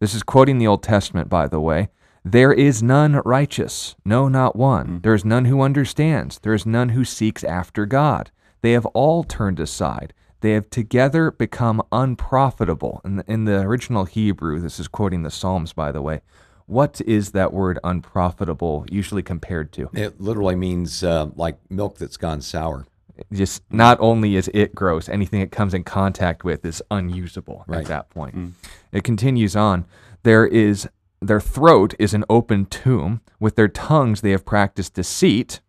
[0.00, 1.90] This is quoting the Old Testament, by the way.
[2.24, 5.00] There is none righteous, no, not one.
[5.02, 6.38] There is none who understands.
[6.38, 8.30] There is none who seeks after God.
[8.62, 10.12] They have all turned aside.
[10.40, 13.00] They have together become unprofitable.
[13.04, 16.20] In the, in the original Hebrew, this is quoting the Psalms, by the way.
[16.66, 19.90] What is that word unprofitable usually compared to?
[19.92, 22.86] It literally means uh, like milk that's gone sour.
[23.32, 27.80] Just not only is it gross, anything it comes in contact with is unusable Right.
[27.80, 28.54] at that point.
[28.92, 29.86] It continues on.
[30.22, 30.88] There is
[31.22, 33.20] their throat is an open tomb.
[33.38, 35.60] With their tongues they have practiced deceit.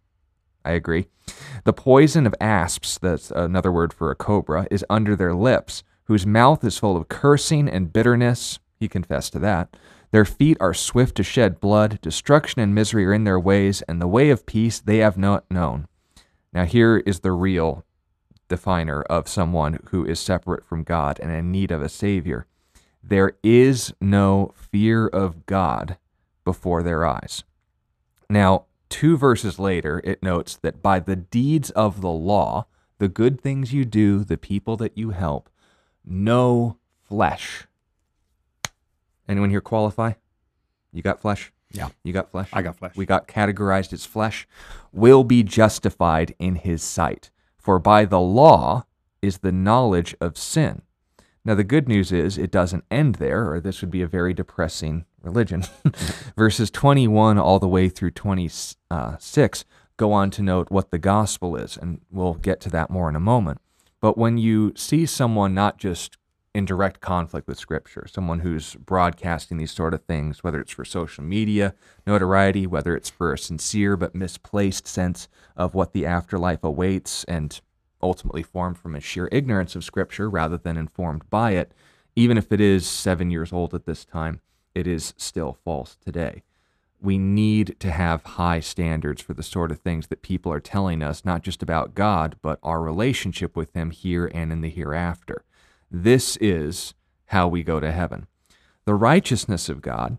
[0.64, 1.08] I agree.
[1.64, 6.26] The poison of asps, that's another word for a cobra, is under their lips, whose
[6.26, 8.60] mouth is full of cursing and bitterness.
[8.80, 9.76] He confessed to that.
[10.12, 12.00] Their feet are swift to shed blood.
[12.02, 15.50] Destruction and misery are in their ways, and the way of peace they have not
[15.50, 15.88] known.
[16.54, 17.86] Now, here is the real
[18.50, 22.46] definer of someone who is separate from God and in need of a Savior.
[23.04, 25.98] There is no fear of God
[26.44, 27.44] before their eyes.
[28.30, 32.68] Now, two verses later, it notes that by the deeds of the law,
[33.00, 35.50] the good things you do, the people that you help,
[36.06, 37.68] no flesh.
[39.28, 40.14] Anyone here qualify?
[40.94, 41.52] You got flesh?
[41.72, 41.90] Yeah.
[42.04, 42.50] You got flesh?
[42.54, 42.96] I got flesh.
[42.96, 44.48] We got categorized as flesh,
[44.92, 47.32] will be justified in his sight.
[47.58, 48.86] For by the law
[49.22, 50.82] is the knowledge of sin.
[51.44, 54.34] Now, the good news is it doesn't end there, or this would be a very
[54.34, 55.64] depressing religion.
[56.38, 59.66] Verses 21 all the way through 26
[59.98, 63.16] go on to note what the gospel is, and we'll get to that more in
[63.16, 63.62] a moment.
[64.00, 66.18] But when you see someone not just
[66.56, 70.84] in direct conflict with Scripture, someone who's broadcasting these sort of things, whether it's for
[70.84, 71.76] social media
[72.08, 77.62] notoriety, whether it's for a sincere but misplaced sense of what the afterlife awaits, and
[78.04, 81.74] ultimately formed from a sheer ignorance of Scripture rather than informed by it,
[82.16, 84.42] even if it is seven years old at this time,
[84.76, 86.44] it is still false today.
[87.00, 91.02] We need to have high standards for the sort of things that people are telling
[91.02, 95.44] us, not just about God, but our relationship with Him here and in the hereafter.
[95.90, 96.94] This is
[97.28, 98.28] how we go to heaven.
[98.86, 100.18] The righteousness of God,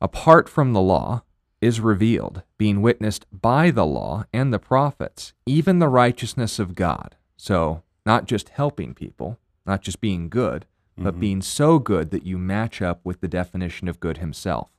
[0.00, 1.22] apart from the law,
[1.60, 7.16] is revealed, being witnessed by the law and the prophets, even the righteousness of God.
[7.36, 10.66] So, not just helping people, not just being good,
[10.96, 11.20] but mm-hmm.
[11.20, 14.70] being so good that you match up with the definition of good himself.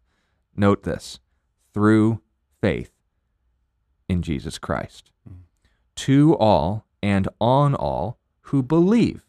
[0.55, 1.19] Note this
[1.73, 2.21] through
[2.61, 2.91] faith
[4.07, 5.11] in Jesus Christ.
[5.27, 5.41] Mm-hmm.
[5.95, 9.25] To all and on all who believe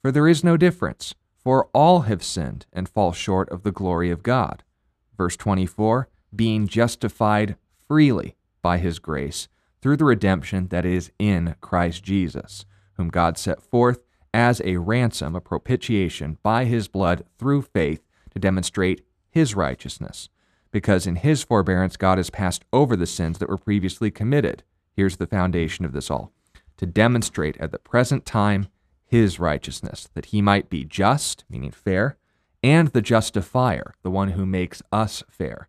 [0.00, 4.10] for there is no difference, for all have sinned and fall short of the glory
[4.10, 4.62] of God.
[5.16, 7.56] Verse 24 being justified
[7.88, 9.48] freely by his grace
[9.80, 12.64] through the redemption that is in Christ Jesus,
[12.94, 14.00] whom God set forth
[14.32, 20.28] as a ransom, a propitiation by his blood through faith to demonstrate his righteousness.
[20.70, 24.62] Because in his forbearance, God has passed over the sins that were previously committed.
[24.94, 26.32] Here's the foundation of this all
[26.76, 28.66] to demonstrate at the present time
[29.04, 32.16] his righteousness, that he might be just, meaning fair,
[32.62, 35.68] and the justifier, the one who makes us fair,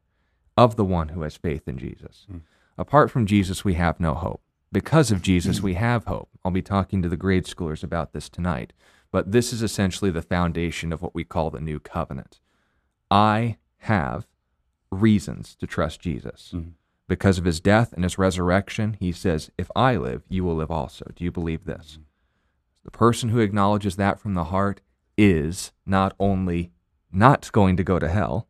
[0.55, 2.27] of the one who has faith in Jesus.
[2.31, 2.41] Mm.
[2.81, 4.41] Apart from Jesus, we have no hope.
[4.71, 6.29] Because of Jesus, we have hope.
[6.43, 8.73] I'll be talking to the grade schoolers about this tonight.
[9.11, 12.39] But this is essentially the foundation of what we call the new covenant.
[13.11, 14.25] I have
[14.89, 16.53] reasons to trust Jesus.
[16.55, 16.71] Mm.
[17.07, 20.71] Because of his death and his resurrection, he says, If I live, you will live
[20.71, 21.11] also.
[21.15, 21.99] Do you believe this?
[21.99, 22.05] Mm.
[22.83, 24.81] The person who acknowledges that from the heart
[25.19, 26.71] is not only
[27.11, 28.47] not going to go to hell,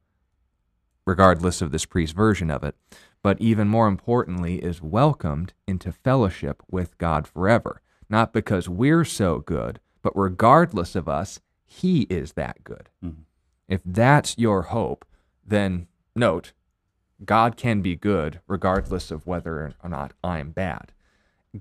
[1.06, 2.76] regardless of this priest's version of it,
[3.24, 7.82] but even more importantly, is welcomed into fellowship with God forever.
[8.10, 12.90] Not because we're so good, but regardless of us, He is that good.
[13.04, 13.22] Mm-hmm.
[13.68, 15.06] If that's your hope,
[15.46, 16.52] then note,
[17.24, 20.92] God can be good regardless of whether or not I'm bad.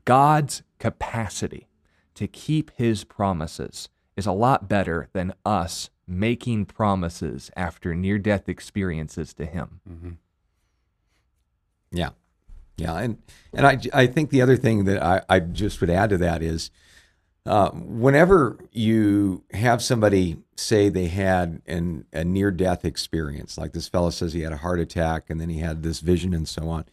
[0.05, 1.69] God's capacity
[2.15, 8.49] to keep his promises is a lot better than us making promises after near death
[8.49, 9.81] experiences to him.
[9.89, 10.11] Mm-hmm.
[11.93, 12.11] Yeah.
[12.77, 12.97] Yeah.
[12.97, 13.19] And,
[13.53, 16.43] and I, I think the other thing that I, I just would add to that
[16.43, 16.71] is
[17.47, 23.89] uh, whenever you have somebody say they had an, a near death experience, like this
[23.89, 26.69] fellow says he had a heart attack and then he had this vision and so
[26.69, 26.85] on,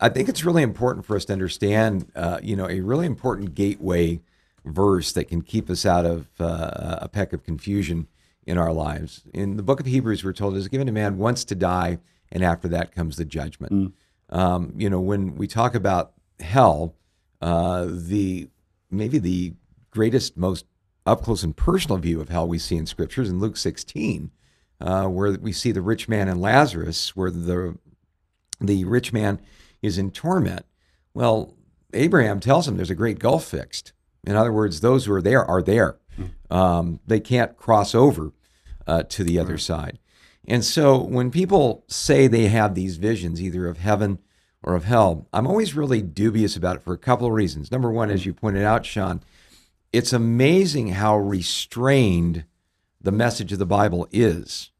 [0.00, 3.54] I think it's really important for us to understand, uh, you know, a really important
[3.54, 4.20] gateway
[4.64, 8.06] verse that can keep us out of uh, a peck of confusion
[8.46, 9.22] in our lives.
[9.34, 11.98] In the book of Hebrews, we're told it is given to man once to die,
[12.30, 13.72] and after that comes the judgment.
[13.72, 13.92] Mm.
[14.30, 16.94] Um, you know, when we talk about hell,
[17.40, 18.48] uh, the
[18.90, 19.54] maybe the
[19.90, 20.66] greatest, most
[21.06, 24.30] up close and personal view of hell we see in scriptures in Luke 16,
[24.80, 27.78] uh, where we see the rich man and Lazarus, where the
[28.60, 29.40] the rich man
[29.82, 30.66] is in torment.
[31.14, 31.54] Well,
[31.92, 33.92] Abraham tells him there's a great gulf fixed.
[34.24, 35.96] In other words, those who are there are there.
[36.50, 38.32] Um, they can't cross over
[38.86, 39.60] uh, to the other right.
[39.60, 39.98] side.
[40.48, 44.18] And so when people say they have these visions, either of heaven
[44.62, 47.70] or of hell, I'm always really dubious about it for a couple of reasons.
[47.70, 49.20] Number one, as you pointed out, Sean,
[49.92, 52.44] it's amazing how restrained
[53.00, 54.70] the message of the Bible is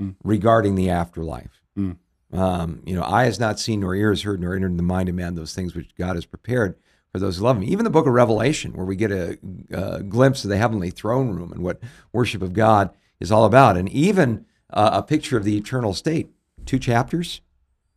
[0.00, 0.14] mm.
[0.22, 1.60] regarding the afterlife.
[1.76, 1.96] Mm.
[2.32, 4.82] Um, you know, eye has not seen, nor ear has heard, nor entered in the
[4.82, 6.76] mind of man those things which God has prepared
[7.12, 7.64] for those who love him.
[7.64, 9.38] Even the book of Revelation, where we get a,
[9.70, 11.80] a glimpse of the heavenly throne room and what
[12.12, 16.28] worship of God is all about, and even uh, a picture of the eternal state.
[16.66, 17.40] Two chapters,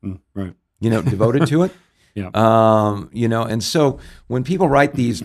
[0.03, 0.53] mm, right?
[0.79, 1.73] You know, devoted to it.
[2.15, 2.29] yeah.
[2.33, 5.23] Um, you know, and so when people write these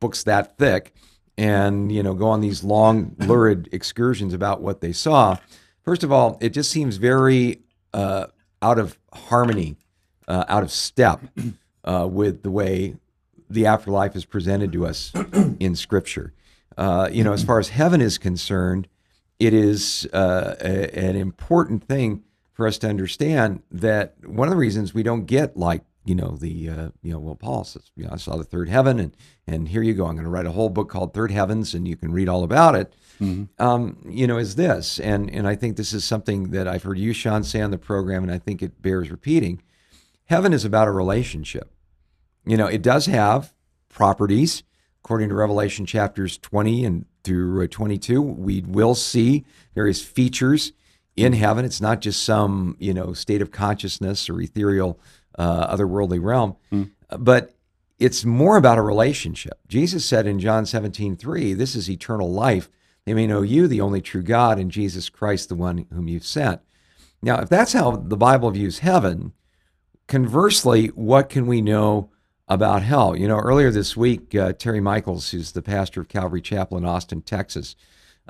[0.00, 0.94] books that thick,
[1.36, 5.36] and you know, go on these long, lurid excursions about what they saw,
[5.82, 7.60] first of all, it just seems very
[7.94, 8.26] uh,
[8.60, 9.76] out of harmony,
[10.26, 11.20] uh, out of step
[11.84, 12.96] uh, with the way
[13.48, 15.12] the afterlife is presented to us
[15.60, 16.34] in Scripture.
[16.76, 18.88] Uh, you know, as far as heaven is concerned,
[19.38, 24.58] it is uh, a, an important thing for us to understand that one of the
[24.58, 28.04] reasons we don't get like you know the uh, you know well Paul says you
[28.04, 30.46] know I saw the third heaven and and here you go I'm going to write
[30.46, 32.94] a whole book called Third Heavens and you can read all about it.
[33.20, 33.62] Mm-hmm.
[33.62, 36.98] Um, you know is this and and I think this is something that I've heard
[36.98, 39.62] you Sean say on the program and I think it bears repeating.
[40.24, 41.72] Heaven is about a relationship.
[42.44, 43.54] You know, it does have
[43.88, 44.62] properties,
[45.02, 50.72] according to Revelation chapters 20 and through uh, 22, we will see various features
[51.16, 51.64] in heaven.
[51.64, 55.00] It's not just some, you know, state of consciousness or ethereal,
[55.38, 56.56] uh, otherworldly realm,
[57.18, 57.54] but
[57.98, 59.58] it's more about a relationship.
[59.66, 62.68] Jesus said in John 17, 3, this is eternal life.
[63.04, 66.26] They may know you, the only true God, and Jesus Christ, the one whom you've
[66.26, 66.60] sent.
[67.22, 69.32] Now, if that's how the Bible views heaven,
[70.06, 72.10] conversely, what can we know
[72.48, 73.16] about hell?
[73.16, 76.84] You know, earlier this week, uh, Terry Michaels, who's the pastor of Calvary Chapel in
[76.84, 77.76] Austin, Texas,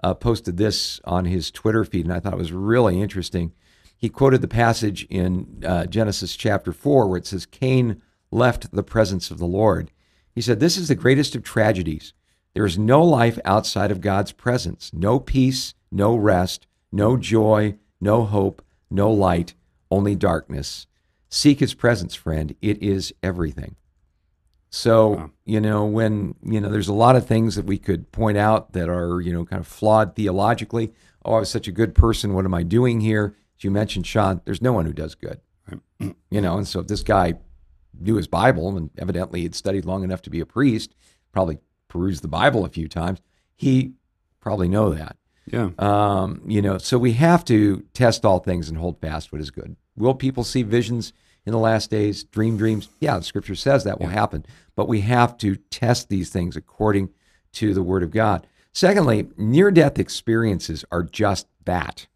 [0.03, 3.53] uh, posted this on his Twitter feed, and I thought it was really interesting.
[3.97, 8.01] He quoted the passage in uh, Genesis chapter 4 where it says, Cain
[8.31, 9.91] left the presence of the Lord.
[10.33, 12.13] He said, This is the greatest of tragedies.
[12.55, 18.25] There is no life outside of God's presence, no peace, no rest, no joy, no
[18.25, 19.55] hope, no light,
[19.91, 20.87] only darkness.
[21.29, 22.55] Seek his presence, friend.
[22.63, 23.77] It is everything.
[24.71, 25.31] So, Wow.
[25.47, 28.73] you know, when, you know, there's a lot of things that we could point out
[28.73, 30.93] that are, you know, kind of flawed theologically.
[31.25, 32.35] Oh, I was such a good person.
[32.35, 33.35] What am I doing here?
[33.59, 35.41] As you mentioned, Sean, there's no one who does good.
[36.31, 37.35] You know, and so if this guy
[37.99, 40.95] knew his Bible and evidently had studied long enough to be a priest,
[41.33, 43.21] probably perused the Bible a few times,
[43.57, 43.95] he
[44.41, 45.17] probably know that.
[45.51, 45.71] Yeah.
[45.79, 49.51] Um, you know, so we have to test all things and hold fast what is
[49.51, 49.75] good.
[49.97, 51.13] Will people see visions
[51.49, 52.89] in the last days, dream dreams?
[53.01, 54.45] Yeah, the scripture says that will happen,
[54.77, 57.09] but we have to test these things according
[57.53, 58.47] to the word of God.
[58.73, 62.07] Secondly, near death experiences are just that.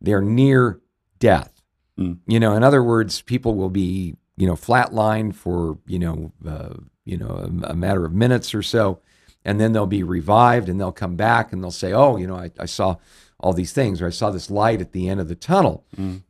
[0.00, 0.80] They're near
[1.18, 1.62] death.
[2.26, 6.74] You know, in other words, people will be, you know, flatlined for, you know, uh,
[7.04, 9.00] you know, a, a matter of minutes or so,
[9.44, 12.36] and then they'll be revived and they'll come back and they'll say, oh, you know,
[12.36, 12.96] I, I saw
[13.38, 15.84] all these things or I saw this light at the end of the tunnel.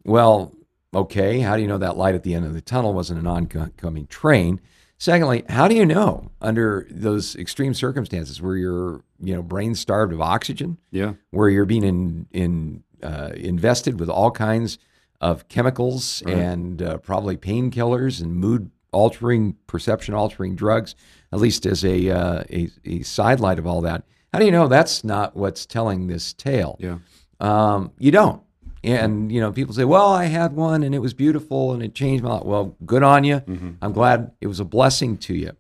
[0.05, 0.53] Well,
[0.95, 3.27] okay, how do you know that light at the end of the tunnel wasn't an
[3.27, 4.61] oncoming train?
[4.99, 10.13] Secondly, how do you know under those extreme circumstances where you're, you know, brain starved
[10.13, 11.15] of oxygen, Yeah.
[11.31, 14.79] where you're being in, in uh, invested with all kinds
[15.21, 20.95] of chemicals and uh, probably painkillers and mood altering, perception altering drugs,
[21.33, 24.05] at least as a, uh, a, a sidelight of all that.
[24.33, 26.77] How do you know that's not what's telling this tale?
[26.79, 26.99] Yeah.
[27.41, 28.43] Um, you don't.
[28.85, 31.95] And, you know, people say, well, I had one and it was beautiful and it
[31.95, 32.45] changed my life.
[32.45, 33.43] Well, good on you.
[33.81, 35.53] I'm glad it was a blessing to you.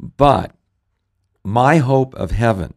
[0.00, 0.56] But
[1.44, 2.74] my hope of heaven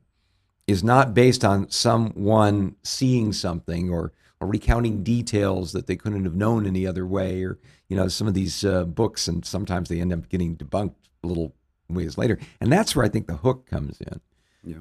[0.68, 6.36] is not based on someone seeing something or, or recounting details that they couldn't have
[6.36, 7.58] known any other way or,
[7.88, 11.28] you know, some of these uh, books and sometimes they end up getting debunked a
[11.28, 11.56] little
[11.90, 12.38] ways later.
[12.62, 14.20] And that's where I think the hook comes in.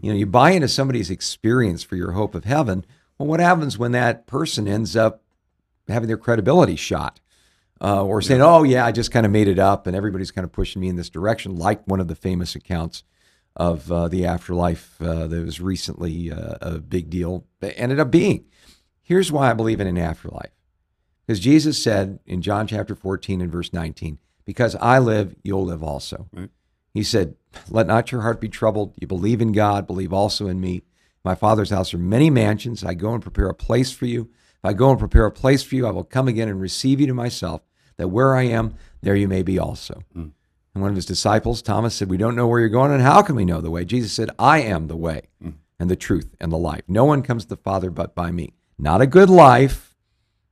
[0.02, 2.84] You know, you buy into somebody's experience for your hope of heaven.
[3.18, 5.22] Well, what happens when that person ends up
[5.88, 7.20] having their credibility shot?
[7.78, 10.46] Uh, or saying, oh, yeah, I just kind of made it up and everybody's kind
[10.46, 13.04] of pushing me in this direction, like one of the famous accounts
[13.54, 18.10] of uh, the afterlife uh, that was recently uh, a big deal that ended up
[18.10, 18.46] being.
[19.02, 20.52] Here's why I believe in an afterlife.
[21.26, 25.82] Because Jesus said in John chapter 14 and verse 19, Because I live, you'll live
[25.82, 26.28] also.
[26.32, 26.50] Right.
[26.92, 27.36] He said,
[27.68, 28.94] Let not your heart be troubled.
[29.00, 30.82] You believe in God, believe also in me.
[31.26, 32.84] My Father's house are many mansions.
[32.84, 34.30] I go and prepare a place for you.
[34.58, 37.00] If I go and prepare a place for you, I will come again and receive
[37.00, 37.62] you to myself,
[37.96, 40.04] that where I am, there you may be also.
[40.12, 40.28] Hmm.
[40.72, 43.22] And one of his disciples, Thomas, said, We don't know where you're going, and how
[43.22, 43.84] can we know the way?
[43.84, 45.50] Jesus said, I am the way hmm.
[45.80, 46.82] and the truth and the life.
[46.86, 48.54] No one comes to the Father but by me.
[48.78, 49.96] Not a good life,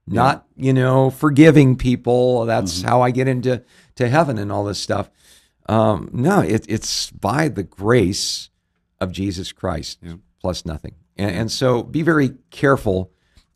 [0.08, 2.46] not, you know, forgiving people.
[2.46, 2.88] That's mm-hmm.
[2.88, 3.62] how I get into
[3.94, 5.08] to heaven and all this stuff.
[5.66, 8.50] Um, no, it, it's by the grace
[9.00, 10.00] of Jesus Christ
[10.44, 10.94] plus nothing.
[11.16, 13.10] And, and so be very careful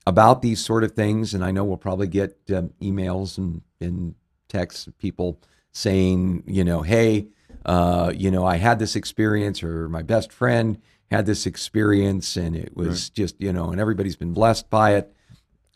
[0.06, 1.34] about these sort of things.
[1.34, 4.14] And I know we'll probably get um, emails and, and
[4.48, 5.38] texts of people
[5.70, 7.26] saying, you know, hey,
[7.66, 12.56] uh, you know, I had this experience, or my best friend had this experience, and
[12.56, 15.12] it was just, you know, and everybody's been blessed by it.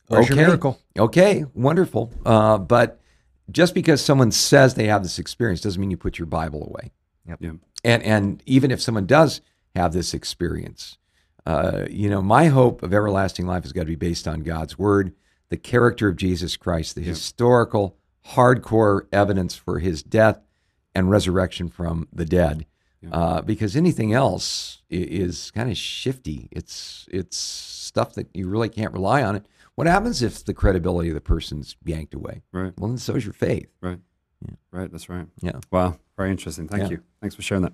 [0.09, 0.81] Where's your miracle?
[0.98, 2.11] Okay, wonderful.
[2.25, 3.03] Uh, but
[3.51, 6.90] just because someone says they have this experience doesn't mean you put your Bible away.
[7.29, 7.53] Yeah.
[7.85, 9.42] And and even if someone does
[9.75, 10.96] have this experience,
[11.46, 14.78] uh, you know, my hope of everlasting life has got to be based on God's
[14.78, 15.12] word,
[15.48, 17.96] the character of Jesus Christ, the historical,
[18.31, 20.40] hardcore evidence for his death
[20.94, 22.67] and resurrection from the dead.
[23.10, 26.48] Uh, because anything else is kind of shifty.
[26.52, 29.35] It's it's stuff that you really can't rely on.
[29.35, 29.46] It.
[29.75, 32.42] What happens if the credibility of the person's yanked away?
[32.52, 32.73] Right.
[32.79, 33.67] Well, then so is your faith.
[33.81, 33.98] Right.
[34.71, 34.88] Right.
[34.92, 35.27] That's right.
[35.40, 35.58] Yeah.
[35.73, 35.98] Wow.
[36.17, 36.69] Very interesting.
[36.69, 36.90] Thank Yeah.
[36.90, 37.02] you.
[37.21, 37.73] Thanks for sharing that.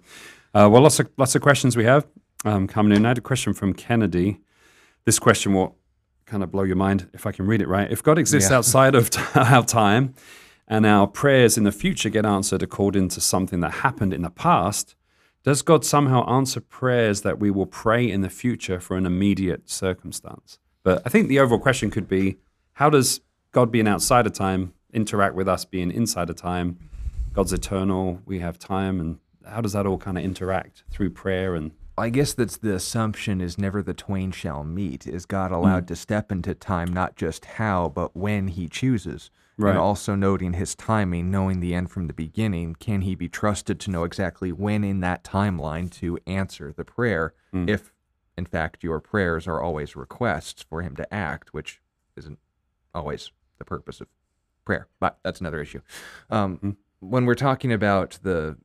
[0.54, 2.06] Uh, well, lots of lots of questions we have
[2.44, 3.04] um, coming in.
[3.04, 4.40] I had a question from Kennedy.
[5.04, 5.76] This question will
[6.26, 7.90] kind of blow your mind if I can read it right.
[7.90, 8.56] If God exists Yeah.
[8.58, 10.14] outside of t- our time,
[10.70, 14.28] and our prayers in the future get answered according to something that happened in the
[14.30, 14.94] past,
[15.42, 19.70] does God somehow answer prayers that we will pray in the future for an immediate
[19.70, 20.58] circumstance?
[20.82, 22.36] But I think the overall question could be
[22.74, 23.22] how does
[23.52, 26.78] God being outside of time interact with us being inside of time?
[27.32, 31.54] God's eternal, we have time, and how does that all kind of interact through prayer
[31.54, 35.06] and I guess that's the assumption is never the twain shall meet.
[35.06, 35.88] Is God allowed Mm.
[35.88, 39.30] to step into time, not just how, but when he chooses?
[39.56, 39.70] Right.
[39.70, 43.80] And also noting his timing, knowing the end from the beginning, can he be trusted
[43.80, 47.68] to know exactly when in that timeline to answer the prayer Mm.
[47.68, 47.92] if,
[48.36, 51.82] in fact, your prayers are always requests for him to act, which
[52.16, 52.38] isn't
[52.94, 54.06] always the purpose of
[54.64, 54.86] prayer.
[55.00, 55.80] But that's another issue.
[56.30, 56.76] Um, Mm.
[57.00, 58.56] When we're talking about the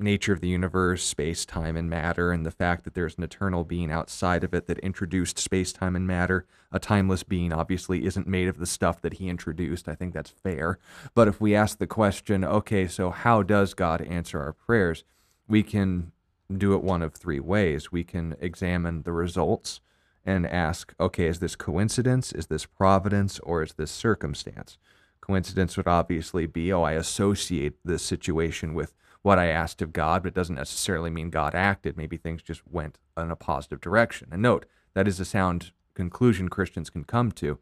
[0.00, 3.64] nature of the universe, space, time, and matter, and the fact that there's an eternal
[3.64, 6.46] being outside of it that introduced space, time, and matter.
[6.72, 9.88] A timeless being obviously isn't made of the stuff that he introduced.
[9.88, 10.78] I think that's fair.
[11.14, 15.04] But if we ask the question, okay, so how does God answer our prayers?
[15.48, 16.12] We can
[16.56, 17.92] do it one of three ways.
[17.92, 19.80] We can examine the results
[20.24, 22.32] and ask, okay, is this coincidence?
[22.32, 23.38] Is this providence?
[23.40, 24.78] Or is this circumstance?
[25.20, 30.22] Coincidence would obviously be, oh, I associate this situation with what I asked of God,
[30.22, 31.96] but it doesn't necessarily mean God acted.
[31.96, 34.28] Maybe things just went in a positive direction.
[34.32, 37.58] And note, that is a sound conclusion Christians can come to.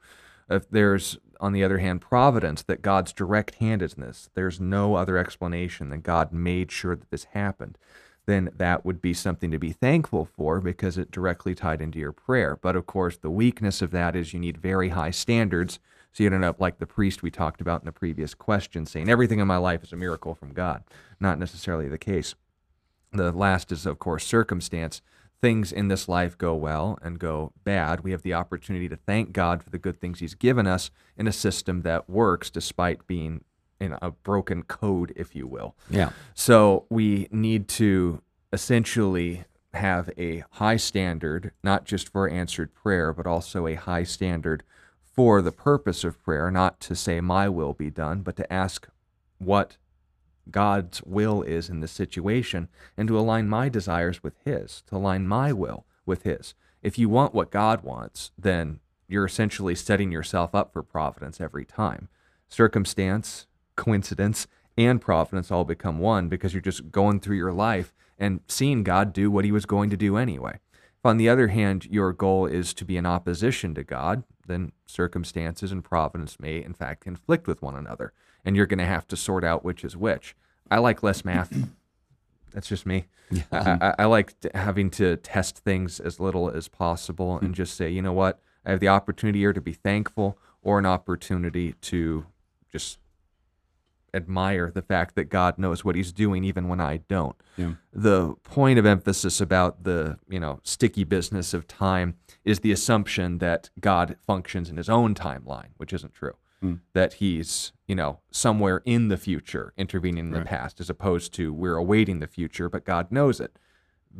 [0.48, 5.90] If there's, on the other hand, providence, that God's direct handedness, there's no other explanation
[5.90, 7.76] than God made sure that this happened,
[8.26, 12.12] then that would be something to be thankful for because it directly tied into your
[12.12, 12.56] prayer.
[12.60, 15.78] But of course, the weakness of that is you need very high standards.
[16.12, 19.08] So you end up like the priest we talked about in the previous question, saying
[19.08, 20.82] everything in my life is a miracle from God.
[21.20, 22.34] Not necessarily the case.
[23.12, 25.00] The last is, of course, circumstance.
[25.40, 28.00] Things in this life go well and go bad.
[28.00, 31.28] We have the opportunity to thank God for the good things He's given us in
[31.28, 33.44] a system that works despite being
[33.80, 35.76] in a broken code, if you will.
[35.88, 36.10] Yeah.
[36.34, 38.20] So we need to
[38.52, 39.44] essentially
[39.74, 44.64] have a high standard, not just for answered prayer, but also a high standard
[45.18, 48.86] for the purpose of prayer, not to say, My will be done, but to ask
[49.38, 49.76] what
[50.48, 55.26] God's will is in this situation and to align my desires with His, to align
[55.26, 56.54] my will with His.
[56.84, 61.64] If you want what God wants, then you're essentially setting yourself up for providence every
[61.64, 62.06] time.
[62.48, 64.46] Circumstance, coincidence,
[64.76, 69.12] and providence all become one because you're just going through your life and seeing God
[69.12, 70.60] do what He was going to do anyway.
[70.72, 74.72] If, on the other hand, your goal is to be in opposition to God, then
[74.86, 78.12] circumstances and providence may, in fact, conflict with one another.
[78.44, 80.34] And you're going to have to sort out which is which.
[80.70, 81.54] I like less math.
[82.52, 83.06] That's just me.
[83.52, 87.54] I, I, I like t- having to test things as little as possible and hmm.
[87.54, 88.40] just say, you know what?
[88.64, 92.26] I have the opportunity here to be thankful or an opportunity to
[92.70, 92.98] just
[94.14, 97.36] admire the fact that God knows what he's doing even when I don't.
[97.56, 97.74] Yeah.
[97.92, 103.38] The point of emphasis about the, you know, sticky business of time is the assumption
[103.38, 106.36] that God functions in his own timeline, which isn't true.
[106.60, 106.74] Hmm.
[106.92, 111.52] That he's, you know, somewhere in the future intervening in the past as opposed to
[111.52, 113.56] we're awaiting the future, but God knows it.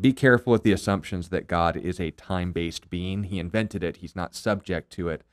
[0.00, 3.24] Be careful with the assumptions that God is a time-based being.
[3.24, 3.96] He invented it.
[3.96, 5.24] He's not subject to it,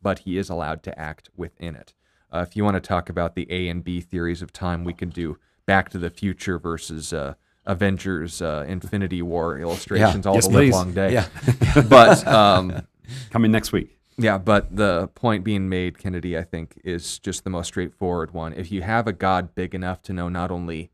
[0.00, 1.94] but he is allowed to act within it.
[2.32, 4.92] Uh, if you want to talk about the A and B theories of time, we
[4.92, 7.34] can do Back to the Future versus uh,
[7.66, 10.74] Avengers, uh, Infinity War illustrations all Yes, the please.
[10.74, 11.12] live long day.
[11.12, 11.82] Yeah.
[11.88, 12.86] but um,
[13.30, 13.98] coming next week?
[14.18, 18.52] yeah, but the point being made, Kennedy, I think, is just the most straightforward one.
[18.52, 20.90] If you have a God big enough to know not only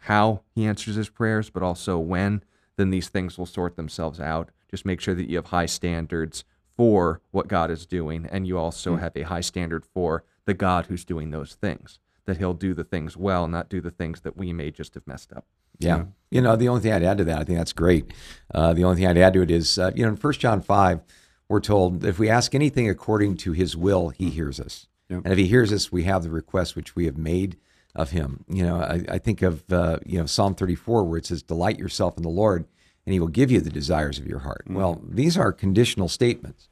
[0.00, 2.42] how he answers his prayers, but also when,
[2.76, 4.50] then these things will sort themselves out.
[4.70, 6.44] Just make sure that you have high standards
[6.76, 10.86] for what God is doing, and you also have a high standard for the God
[10.86, 11.98] who's doing those things.
[12.24, 15.06] That he'll do the things well, not do the things that we may just have
[15.06, 15.44] messed up.
[15.78, 16.04] Yeah.
[16.30, 18.12] You know, the only thing I'd add to that, I think that's great.
[18.52, 20.60] Uh, the only thing I'd add to it is, uh, you know, in 1 John
[20.60, 21.00] 5,
[21.48, 24.88] we're told if we ask anything according to his will, he hears us.
[25.08, 25.22] Yep.
[25.24, 27.56] And if he hears us, we have the request which we have made
[27.94, 28.44] of him.
[28.48, 31.78] You know, I, I think of, uh, you know, Psalm 34, where it says, Delight
[31.78, 32.66] yourself in the Lord,
[33.04, 34.64] and he will give you the desires of your heart.
[34.68, 36.68] Well, these are conditional statements.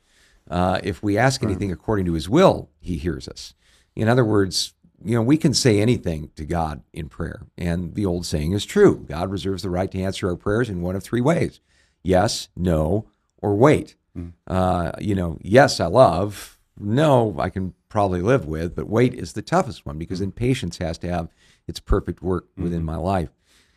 [0.51, 3.55] Uh, if we ask anything according to his will, he hears us.
[3.97, 4.75] In other words,
[5.05, 7.43] you know, we can say anything to God in prayer.
[7.59, 10.83] And the old saying is true God reserves the right to answer our prayers in
[10.83, 11.61] one of three ways
[12.05, 13.07] yes, no,
[13.39, 13.97] or wait.
[14.47, 16.59] Uh, you know, yes, I love.
[16.79, 18.77] No, I can probably live with.
[18.77, 21.29] But wait is the toughest one because impatience has to have
[21.67, 23.31] its perfect work within my life.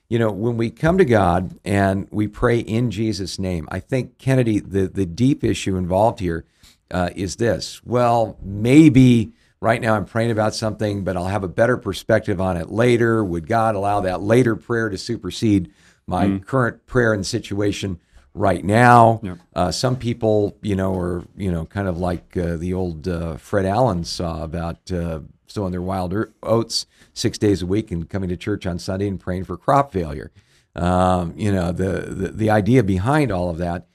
[0.09, 4.17] You know, when we come to God and we pray in Jesus' name, I think,
[4.19, 6.45] Kennedy, the, the deep issue involved here
[6.91, 7.83] uh, is this.
[7.83, 12.57] Well, maybe right now I'm praying about something, but I'll have a better perspective on
[12.57, 13.23] it later.
[13.23, 15.71] Would God allow that later prayer to supersede
[16.07, 17.99] my current prayer and situation
[18.33, 19.19] right now.
[19.23, 19.37] Yep.
[19.55, 23.37] Uh, some people, you know, are you know kind of like uh, the old uh,
[23.37, 28.29] Fred Allen saw about uh, sowing their wild oats six days a week and coming
[28.29, 30.31] to church on Sunday and praying for crop failure.
[30.75, 33.87] Um, you know, the, the the idea behind all of that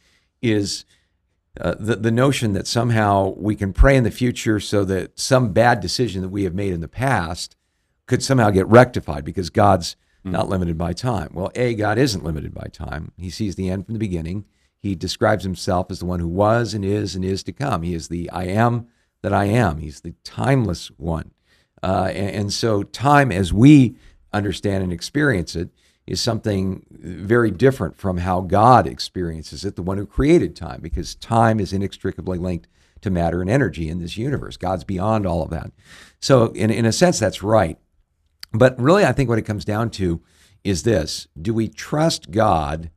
[0.43, 0.85] is
[1.61, 5.53] uh, the the notion that somehow we can pray in the future so that some
[5.53, 7.57] bad decision that we have made in the past
[8.07, 11.31] could somehow get rectified because God's not limited by time.
[11.35, 13.13] Well, A, God isn't limited by time.
[13.17, 14.45] He sees the end from the beginning.
[14.79, 17.83] He describes himself as the one who was and is and is to come.
[17.83, 18.89] He is the I am
[19.23, 19.79] that I am.
[19.79, 21.33] He's the timeless one.
[21.83, 23.97] Uh, and, and so, time as we
[24.33, 25.71] understand and experience it
[26.07, 31.15] is something very different from how God experiences it, the one who created time, because
[31.15, 32.69] time is inextricably linked
[33.03, 34.57] to matter and energy in this universe.
[34.57, 35.71] God's beyond all of that.
[36.21, 37.79] So, in, in a sense, that's right.
[38.53, 40.21] But really, I think what it comes down to
[40.65, 42.91] is this Do we trust God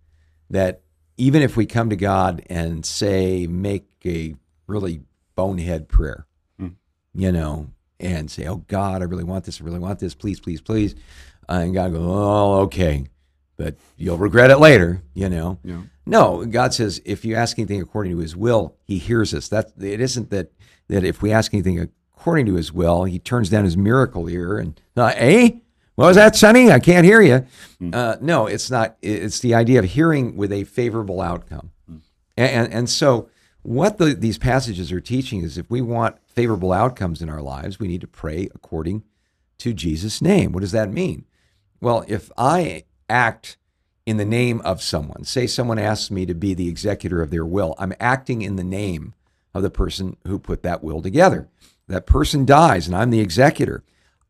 [0.49, 0.81] that
[1.17, 4.35] even if we come to God and say, make a
[4.67, 5.01] really
[5.35, 6.27] bonehead prayer,
[6.59, 6.69] hmm.
[7.13, 10.39] you know, and say, Oh God, I really want this, I really want this, please,
[10.39, 10.95] please, please.
[11.47, 13.05] And God goes, Oh, okay.
[13.57, 15.59] But you'll regret it later, you know.
[15.63, 15.81] Yeah.
[16.05, 19.47] No, God says if you ask anything according to His will, He hears us.
[19.47, 20.51] That it isn't that
[20.87, 24.57] that if we ask anything according to His will, He turns down His miracle ear
[24.57, 25.51] and uh, eh,
[25.95, 26.71] what was that, Sonny?
[26.71, 27.45] I can't hear you.
[27.93, 28.97] Uh, no, it's not.
[29.01, 32.01] It's the idea of hearing with a favorable outcome, and
[32.37, 33.29] and, and so
[33.61, 37.79] what the, these passages are teaching is if we want favorable outcomes in our lives,
[37.79, 39.03] we need to pray according
[39.57, 40.51] to Jesus' name.
[40.51, 41.25] What does that mean?
[41.81, 43.57] Well, if I act
[44.05, 47.45] in the name of someone, say someone asks me to be the executor of their
[47.45, 49.13] will, I'm acting in the name
[49.53, 51.47] of the person who put that will together.
[51.87, 53.83] That person dies and I'm the executor.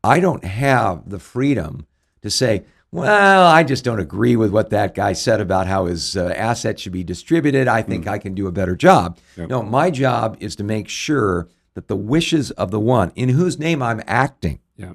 [0.04, 1.88] I don't have the freedom
[2.22, 6.16] to say, well, I just don't agree with what that guy said about how his
[6.16, 7.68] uh, assets should be distributed.
[7.68, 9.18] I think I can do a better job.
[9.36, 13.60] No, my job is to make sure that the wishes of the one in whose
[13.60, 14.94] name I'm acting Yeah.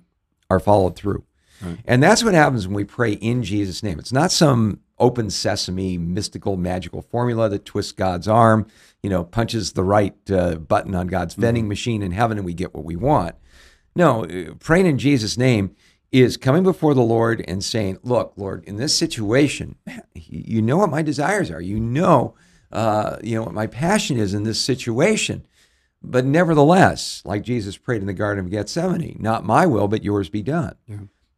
[0.49, 1.25] are followed through.
[1.85, 3.99] And that's what happens when we pray in Jesus' name.
[3.99, 8.67] It's not some open sesame, mystical, magical formula that twists God's arm,
[9.03, 12.55] you know, punches the right uh, button on God's vending machine in heaven and we
[12.55, 13.35] get what we want.
[13.97, 15.75] No, uh, praying in Jesus' name
[16.13, 19.77] is coming before the Lord and saying, Look, Lord, in this situation,
[20.15, 21.61] you know what my desires are.
[21.61, 22.35] You know,
[22.73, 25.47] uh, you know what my passion is in this situation.
[26.03, 30.29] But nevertheless, like Jesus prayed in the Garden of Gethsemane, not my will, but yours
[30.31, 30.75] be done.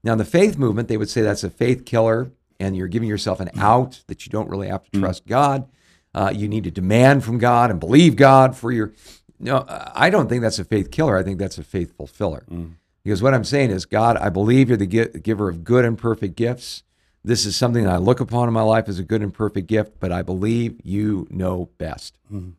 [0.05, 3.09] Now, in the faith movement, they would say that's a faith killer, and you're giving
[3.09, 3.61] yourself an mm-hmm.
[3.61, 5.01] out that you don't really have to mm-hmm.
[5.01, 5.69] trust God.
[6.15, 8.93] Uh, you need to demand from God and believe God for your.
[9.39, 11.17] No, I don't think that's a faith killer.
[11.17, 12.45] I think that's a faith fulfiller.
[12.51, 12.75] Mm.
[13.03, 15.99] Because what I'm saying is, God, I believe you're the gi- giver of good and
[15.99, 16.85] perfect gifts.
[17.25, 19.67] This is something that I look upon in my life as a good and perfect
[19.67, 22.19] gift, but I believe you know best.
[22.33, 22.51] Mm-hmm.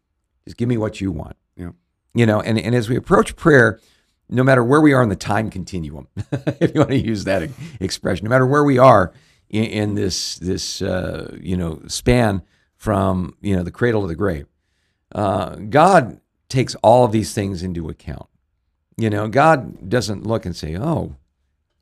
[0.45, 1.71] Just give me what you want Yeah.
[2.13, 3.79] you know and, and as we approach prayer
[4.29, 7.49] no matter where we are in the time continuum if you want to use that
[7.79, 9.13] expression no matter where we are
[9.49, 12.41] in, in this this uh, you know span
[12.75, 14.47] from you know the cradle to the grave
[15.13, 16.19] uh, god
[16.49, 18.27] takes all of these things into account
[18.97, 21.15] you know god doesn't look and say oh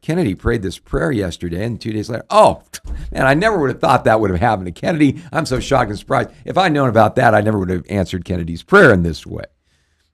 [0.02, 2.64] Kennedy prayed this prayer yesterday, and two days later, oh
[3.12, 5.22] man, I never would have thought that would have happened to Kennedy.
[5.32, 6.32] I'm so shocked and surprised.
[6.44, 9.44] If I'd known about that, I never would have answered Kennedy's prayer in this way.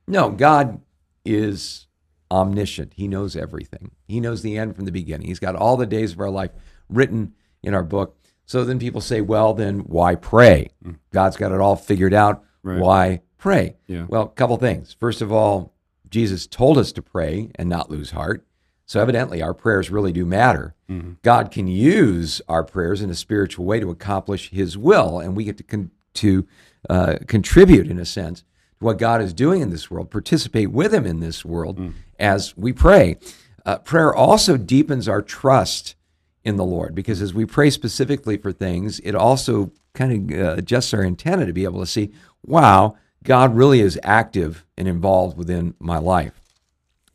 [0.06, 0.82] No, God
[1.24, 1.87] is
[2.32, 2.94] omniscient.
[2.96, 3.92] He knows everything.
[4.08, 5.28] He knows the end from the beginning.
[5.28, 6.52] He's got all the days of our life
[6.90, 8.18] written in our book.
[8.46, 10.70] So then people say, well, then why pray?
[10.84, 10.94] Hmm.
[11.12, 12.44] God's got it all figured out.
[12.64, 12.80] Right.
[12.80, 13.76] Why pray?
[13.88, 14.06] Yeah.
[14.08, 14.96] Well, a couple things.
[15.00, 15.74] First of all,
[16.10, 18.46] Jesus told us to pray and not lose heart.
[18.86, 20.74] So evidently, our prayers really do matter.
[20.90, 21.14] Mm-hmm.
[21.22, 25.44] God can use our prayers in a spiritual way to accomplish His will, and we
[25.44, 26.48] get to con- to
[26.90, 28.42] uh, contribute, in a sense,
[28.80, 31.90] to what God is doing in this world, participate with Him in this world hmm.
[32.20, 33.18] As we pray.
[33.66, 35.96] Uh, prayer also deepens our trust
[36.44, 40.54] in the Lord because as we pray specifically for things, it also kind of uh,
[40.54, 42.12] adjusts our antenna to be able to see,
[42.44, 46.42] wow, God really is active and involved within my life.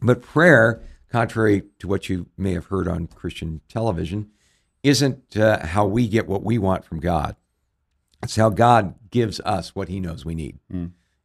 [0.01, 4.31] But prayer, contrary to what you may have heard on Christian television,
[4.83, 7.37] isn't uh, how we get what we want from God.
[8.23, 10.59] It's how God gives us what He knows we need.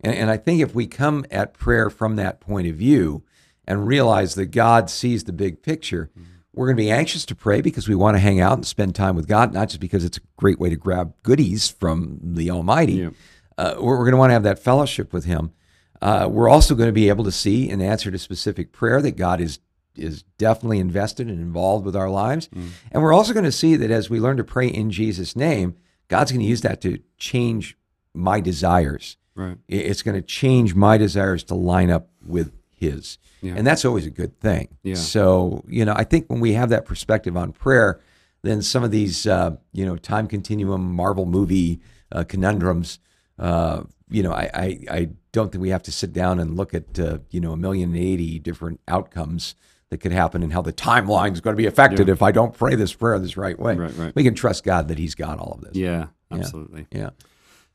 [0.02, 3.24] And, and I think if we come at prayer from that point of view
[3.68, 6.10] and realize that God sees the big picture,
[6.54, 8.96] we're going to be anxious to pray because we want to hang out and spend
[8.96, 12.50] time with God, not just because it's a great way to grab goodies from the
[12.50, 12.94] Almighty.
[12.94, 13.10] Yeah.
[13.58, 15.52] Uh, we're, we're going to want to have that fellowship with Him.
[16.02, 19.18] Uh, we're also going to be able to see, in answer to specific prayer, that
[19.18, 19.60] God is
[19.96, 22.50] is definitely invested and involved with our lives.
[22.92, 25.76] And we're also going to see that as we learn to pray in Jesus' name,
[26.08, 27.76] God's going to use that to change
[28.14, 29.18] my desires.
[29.34, 29.58] Right.
[29.68, 33.18] It's going to change my desires to line up with His.
[33.42, 33.56] Yeah.
[33.58, 34.78] And that's always a good thing.
[34.84, 34.96] Yeah.
[34.96, 38.00] So, you know, I think when we have that perspective on prayer,
[38.44, 43.00] then some of these, uh, you know, time continuum Marvel movie uh, conundrums,
[43.40, 46.74] uh, you know, I, I, I don't think we have to sit down and look
[46.74, 49.56] at, uh, you know, a million and eighty different outcomes
[49.90, 52.54] that could happen and how the timeline is going to be affected if I don't
[52.54, 53.76] pray this prayer this right way.
[53.76, 54.16] Right, right.
[54.16, 55.76] We can trust God that He's got all of this.
[55.76, 56.88] Yeah, absolutely.
[56.92, 57.10] Yeah.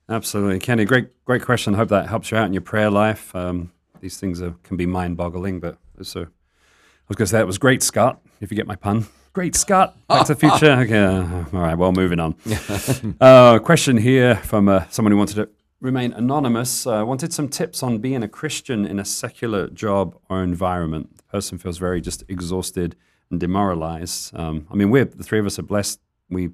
[0.09, 0.85] Absolutely, Kenny.
[0.85, 1.75] Great, great question.
[1.75, 3.35] Hope that helps you out in your prayer life.
[3.35, 3.73] Um,
[4.03, 6.27] these things are, can be mind-boggling, but so I
[7.09, 8.21] was going to say that was great, Scott.
[8.41, 9.97] If you get my pun, great, Scott.
[10.09, 10.73] Back to the Future.
[10.81, 11.79] Okay, uh, all right.
[11.79, 12.35] Well, moving on.
[13.21, 15.49] uh, question here from uh, someone who wanted to
[15.81, 16.85] remain anonymous.
[16.85, 21.17] Uh, wanted some tips on being a Christian in a secular job or environment.
[21.19, 22.97] The person feels very just exhausted
[23.31, 24.37] and demoralized.
[24.37, 26.01] Um, I mean, we're the three of us are blessed.
[26.29, 26.51] We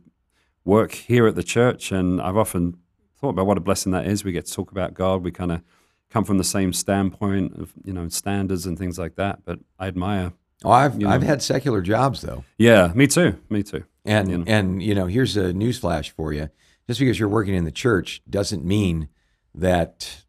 [0.66, 2.76] work here at the church, and I've often
[3.18, 4.22] thought about what a blessing that is.
[4.22, 5.24] We get to talk about God.
[5.24, 5.62] We kind of
[6.10, 9.44] come from the same standpoint of you know standards and things like that.
[9.44, 10.32] But I admire.
[10.64, 11.12] Oh, I've, You know.
[11.12, 12.44] I've had secular jobs though.
[12.58, 13.38] Yeah, me too.
[13.48, 13.84] Me too.
[14.04, 14.44] And You know.
[14.46, 16.48] and you know, here's a newsflash for you:
[16.86, 19.08] just because you're working in the church doesn't mean
[19.54, 20.24] that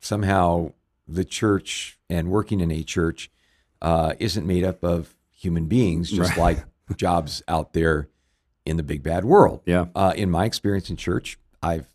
[0.00, 0.72] somehow
[1.06, 3.30] the church and working in a church
[3.82, 6.38] uh, isn't made up of human beings, just Right.
[6.38, 6.64] like
[6.96, 8.08] jobs out there
[8.66, 9.62] in the big bad world.
[9.64, 9.86] Yeah.
[9.94, 11.86] Uh, in my experience in church, I've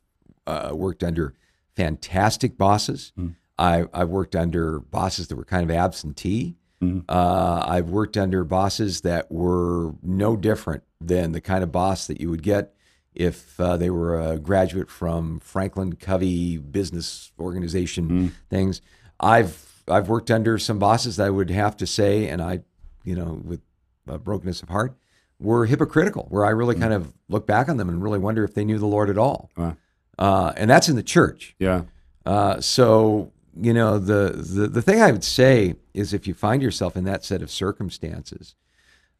[0.47, 1.33] uh, worked under
[1.75, 3.13] fantastic bosses.
[3.17, 3.35] Mm.
[3.57, 6.55] I, I've worked under bosses that were kind of absentee.
[6.81, 7.05] Mhm.
[7.07, 12.19] Uh, I've worked under bosses that were no different than the kind of boss that
[12.19, 12.73] you would get
[13.13, 18.81] if uh, they were a graduate from Franklin Covey Business Organization things.
[19.19, 22.61] I've I've worked under some bosses that I would have to say, and I,
[23.03, 23.61] you know, with
[24.09, 24.97] uh, brokenness of heart,
[25.39, 26.25] were hypocritical.
[26.29, 28.79] Where I really kind of look back on them and really wonder if they knew
[28.79, 29.51] the Lord at all.
[29.55, 29.77] Wow.
[30.19, 31.55] Uh, and that's in the church.
[31.59, 31.83] Yeah.
[32.25, 36.61] Uh, so you know the, the the thing I would say is if you find
[36.61, 38.55] yourself in that set of circumstances,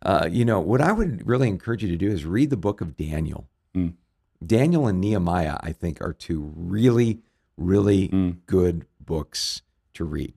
[0.03, 2.81] uh, you know what I would really encourage you to do is read the book
[2.81, 3.47] of Daniel.
[3.75, 3.93] Mm.
[4.45, 7.19] Daniel and Nehemiah, I think, are two really,
[7.57, 8.37] really Mm.
[8.45, 9.61] good books
[9.93, 10.33] to read.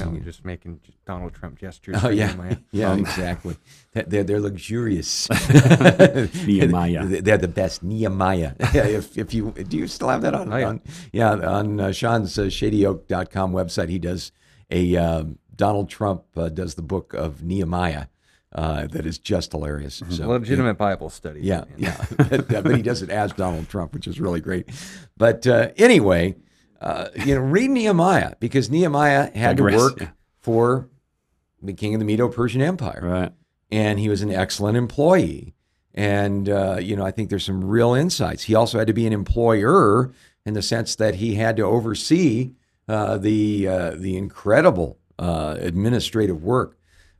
[0.00, 1.96] No, you're just making Donald Trump gestures.
[2.02, 3.56] Oh yeah, yeah, Um, exactly.
[3.92, 5.28] They're- They're luxurious.
[6.46, 7.04] Nehemiah.
[7.06, 7.82] They're the best.
[7.82, 8.54] Nehemiah.
[8.74, 10.52] Yeah, if if you do you still have that on?
[10.52, 10.68] Oh, yeah.
[10.68, 10.80] on
[11.12, 14.32] yeah, on uh, Sean's uh, ShadyOak.com website, he does
[14.70, 18.06] a um Donald Trump uh, does the book of Nehemiah.
[18.52, 20.00] Uh, that is just hilarious.
[20.10, 21.40] So, legitimate Bible study.
[21.42, 22.04] yeah, yeah.
[22.16, 24.68] but, uh, but he does it as Donald Trump, which is really great.
[25.16, 26.36] But uh, anyway,
[26.84, 30.08] uh, you know, read Nehemiah because Nehemiah had to work yeah.
[30.40, 30.88] for
[31.62, 33.32] the king of the Medo-Persian Empire Right.
[33.72, 35.54] and he was an excellent employee.
[35.94, 38.42] And uh, you know, I think there's some real insights.
[38.44, 40.12] He also had to be an employer
[40.44, 42.52] in the sense that he had to oversee
[42.88, 46.76] uh, the uh, the incredible uh, administrative work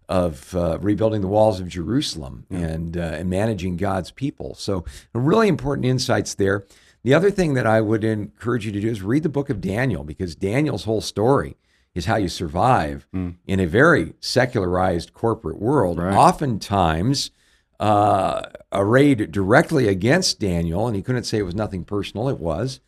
[0.08, 4.54] of uh, rebuilding the walls of Jerusalem and uh, and managing God's people.
[4.54, 4.84] So,
[5.14, 6.64] really important insights there.
[7.04, 9.60] The other thing that I would encourage you to do is read the book of
[9.60, 11.56] Daniel because Daniel's whole story
[11.94, 13.06] is how you survive
[13.46, 15.98] in a very secularized corporate world.
[15.98, 16.14] Right.
[16.14, 17.30] Oftentimes,
[17.78, 18.42] uh,
[18.72, 22.28] arrayed directly against Daniel, and he couldn't say it was nothing personal.
[22.28, 22.80] It was.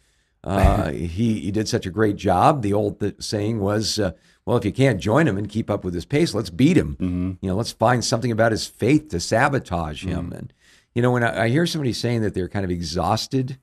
[0.43, 2.63] Uh, he he did such a great job.
[2.63, 4.13] The old th- saying was, uh,
[4.45, 6.97] "Well, if you can't join him and keep up with his pace, let's beat him.
[7.01, 7.33] Mm-hmm.
[7.41, 10.53] You know, let's find something about his faith to sabotage him." And
[10.95, 13.59] you know, when I, I hear somebody saying that they're kind of exhausted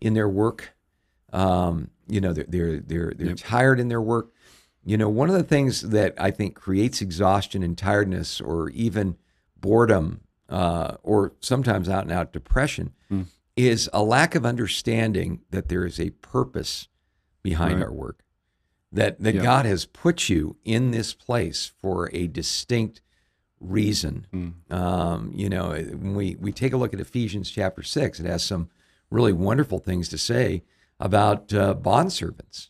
[0.00, 0.74] in their work,
[1.32, 4.32] um, you know, they're they're they're, they're tired in their work.
[4.84, 9.16] You know, one of the things that I think creates exhaustion and tiredness, or even
[9.60, 12.92] boredom, uh, or sometimes out and out depression,
[13.56, 16.88] is a lack of understanding that there is a purpose
[17.42, 17.84] behind Right.
[17.84, 18.22] our work.
[18.90, 19.42] That that.
[19.42, 23.02] God has put you in this place for a distinct
[23.60, 24.26] reason.
[24.32, 24.72] Mm.
[24.72, 28.42] Um, you know, when we we take a look at Ephesians chapter six, it has
[28.42, 28.70] some
[29.10, 30.62] really wonderful things to say
[31.00, 32.68] about uh, bondservants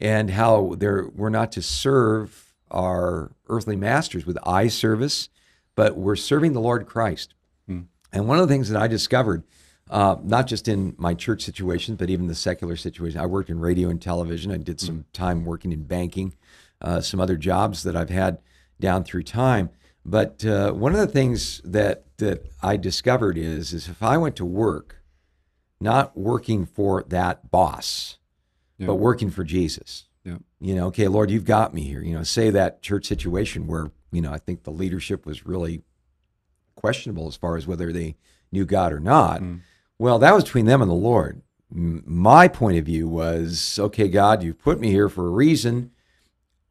[0.00, 5.28] and how they're, we're not to serve our earthly masters with eye service,
[5.76, 7.34] but we're serving the Lord Christ.
[8.12, 9.44] And one of the things that I discovered,
[9.88, 13.60] uh, not just in my church situation, but even the secular situation, I worked in
[13.60, 14.50] radio and television.
[14.50, 16.34] I did some time working in banking,
[16.80, 18.38] uh, some other jobs that I've had
[18.80, 19.70] down through time.
[20.04, 24.36] But uh, one of the things that that I discovered is is if I went
[24.36, 24.96] to work,
[25.80, 28.18] not working for that boss,
[28.78, 28.86] Yeah.
[28.88, 30.38] but working for Jesus, Yeah.
[30.60, 32.02] You know, okay, Lord, you've got me here.
[32.02, 35.82] You know, say that church situation where, you know, I think the leadership was really
[36.76, 38.16] questionable as far as whether they
[38.52, 39.40] knew God or not.
[39.40, 39.60] Mm.
[39.98, 41.40] Well, that was between them and the Lord.
[41.72, 45.90] My point of view was, okay, God, you've put me here for a reason.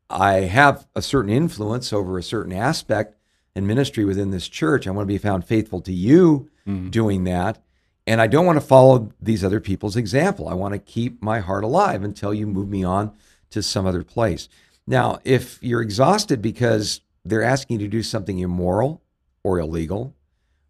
[0.09, 3.15] I have a certain influence over a certain aspect
[3.55, 4.87] and ministry within this church.
[4.87, 6.91] I want to be found faithful to you Mm.
[6.91, 7.63] doing that.
[8.09, 10.49] And I don't want to follow these other people's example.
[10.49, 13.13] I want to keep my heart alive until you move me on
[13.51, 14.49] to some other place.
[14.87, 19.03] Now, if you're exhausted because they're asking you to do something immoral
[19.43, 20.15] or illegal,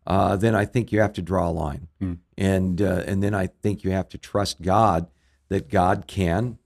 [0.06, 1.88] uh, then I think you have to draw a line.
[2.02, 2.14] Hmm.
[2.38, 5.08] And, uh, and then I think you have to trust God
[5.48, 6.58] that God can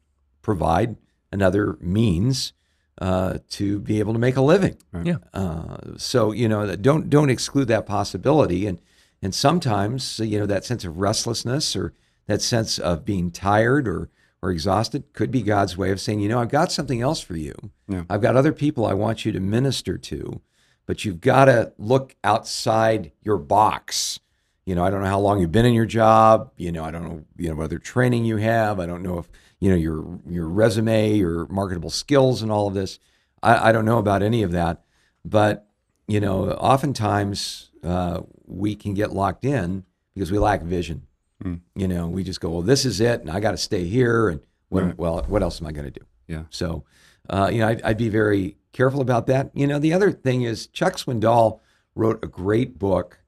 [0.42, 0.96] provide
[1.32, 2.54] another means
[3.00, 4.78] uh, to be able to make a living.
[4.92, 5.06] Right.
[5.06, 5.18] Yeah.
[5.36, 8.68] Uh, so you know, don't don't exclude that possibility.
[8.68, 8.80] And
[9.24, 11.94] and sometimes you know that sense of restlessness or
[12.28, 14.10] that sense of being tired or
[14.44, 17.38] or exhausted could be God's way of saying, you know, I've got something else for
[17.38, 17.56] you.
[17.88, 18.04] Yeah.
[18.10, 20.42] I've got other people I want you to minister to,
[20.86, 24.20] but you've got to look outside your box.
[24.66, 26.52] You know, I don't know how long you've been in your job.
[26.58, 28.82] You know, I don't know, you know, whether training you have.
[28.82, 29.30] I don't know if
[29.62, 33.00] you know your your resume, your marketable skills, and all of this.
[33.42, 34.84] I, I don't know about any of that,
[35.24, 35.70] but
[36.06, 38.22] you know, oftentimes uh,
[38.54, 39.84] we can get locked in
[40.14, 41.08] because we lack vision.
[41.44, 41.62] Mm.
[41.76, 44.30] You know, we just go, well, this is it, and I got to stay here,
[44.30, 44.98] and what, Right.
[44.98, 46.06] well, what else am I going to do?
[46.28, 46.44] Yeah.
[46.50, 46.84] So,
[47.30, 49.52] uh, you know, I'd, I'd be very careful about that.
[49.54, 51.60] You know, the other thing is Chuck Swindoll
[51.96, 53.20] wrote a great book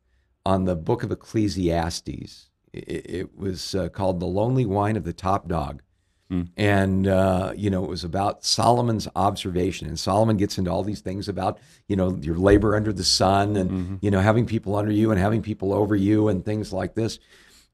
[0.46, 2.50] on the book of Ecclesiastes.
[2.74, 5.82] It, it was uh, called The Lonely Whine of the Top Dog.
[6.58, 9.88] And, uh, you know, it was about Solomon's observation.
[9.88, 13.56] And Solomon gets into all these things about, you know, your labor under the sun
[13.56, 13.98] and, Mhm.
[14.02, 17.20] you know, having people under you and having people over you and things like this.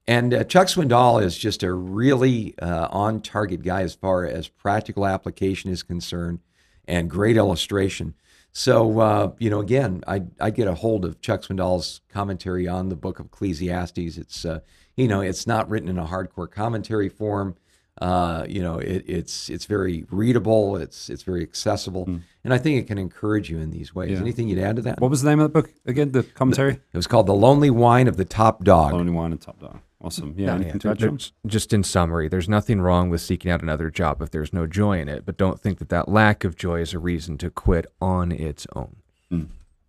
[0.06, 4.48] And uh, Chuck Swindoll is just a really uh, on target guy as far as
[4.48, 6.40] practical application is concerned
[6.86, 8.14] and great illustration.
[8.52, 12.90] So, uh, you know, again, I, I get a hold of Chuck Swindoll's commentary on
[12.90, 14.18] the book of Ecclesiastes.
[14.18, 14.60] It's, uh,
[14.94, 17.54] you know, it's not written in a hardcore commentary form.
[18.00, 20.76] Uh, you know, it, it's it's very readable.
[20.76, 22.08] It's it's very accessible,
[22.42, 24.12] and I think it can encourage you in these ways.
[24.12, 24.18] Yeah.
[24.20, 25.00] Anything you'd add to that?
[25.00, 26.12] What was the name of the book again?
[26.12, 26.74] The commentary?
[26.92, 29.80] It was called "The Lonely Whine of the Top Dog." Lonely Whine and Top Dog.
[30.00, 30.34] Awesome.
[30.36, 30.46] Yeah.
[30.46, 31.18] Yeah, anything to there- add, John?
[31.46, 34.98] just in summary, there's nothing wrong with seeking out another job if there's no joy
[34.98, 37.86] in it, but don't think that that lack of joy is a reason to quit
[38.00, 38.96] on its own.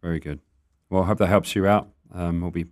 [0.04, 0.40] Very good.
[0.90, 1.88] Well, I hope that helps you out.
[2.14, 2.66] Um, we'll be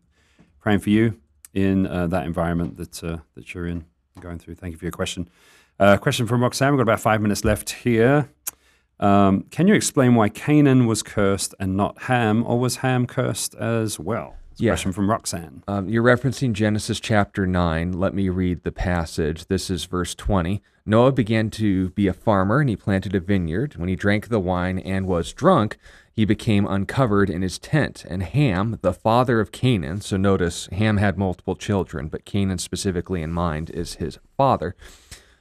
[0.59, 1.19] praying for you
[1.53, 3.85] in uh, that environment that uh, that you're in,
[4.21, 4.55] going through.
[4.55, 5.29] Thank you for your question.
[5.79, 6.71] Uh, question from Roxanne.
[6.71, 8.29] We've got about five minutes left here.
[8.99, 13.55] Um, can you explain why Canaan was cursed and not Ham, or was Ham cursed
[13.55, 14.35] as well?
[14.57, 14.71] Yeah.
[14.71, 15.63] question from Roxanne.
[15.67, 17.93] Um, you're referencing Genesis chapter 9.
[17.93, 19.47] Let me read the passage.
[19.47, 20.61] This is verse 20.
[20.85, 23.75] Noah began to be a farmer, and he planted a vineyard.
[23.75, 25.77] When he drank the wine and was drunk,
[26.13, 28.05] he became uncovered in his tent.
[28.09, 33.21] And Ham, the father of Canaan, so notice Ham had multiple children, but Canaan specifically
[33.21, 34.75] in mind is his father,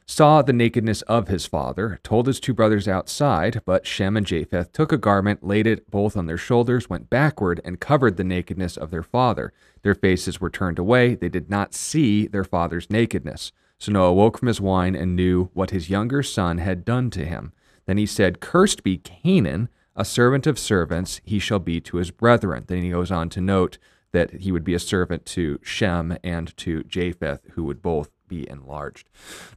[0.06, 4.72] saw the nakedness of his father, told his two brothers outside, but Shem and Japheth
[4.72, 8.76] took a garment, laid it both on their shoulders, went backward, and covered the nakedness
[8.76, 9.52] of their father.
[9.82, 11.14] Their faces were turned away.
[11.14, 13.52] They did not see their father's nakedness.
[13.78, 17.24] So Noah woke from his wine and knew what his younger son had done to
[17.24, 17.52] him.
[17.86, 19.68] Then he said, Cursed be Canaan,
[20.01, 22.64] a servant of servants, he shall be to his brethren.
[22.66, 23.76] Then he goes on to note
[24.12, 28.48] that he would be a servant to Shem and to Japheth, who would both be
[28.48, 29.11] enlarged.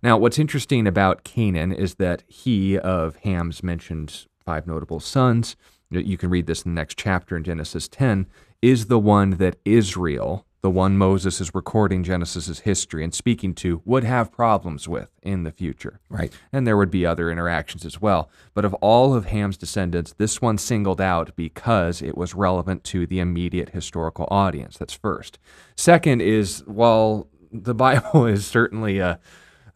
[0.04, 5.56] Now, what's interesting about Canaan is that he of Ham's mentioned five notable sons.
[5.89, 8.28] You can read this in the next chapter in Genesis 10,
[8.62, 13.82] is the one that Israel, the one Moses is recording Genesis's history and speaking to,
[13.84, 15.99] would have problems with in the future.
[16.09, 16.32] Right.
[16.53, 18.30] And there would be other interactions as well.
[18.53, 23.05] But of all of Ham's descendants, this one singled out because it was relevant to
[23.05, 24.78] the immediate historical audience.
[24.78, 25.38] That's first.
[25.76, 29.18] Second is while the Bible is certainly uh,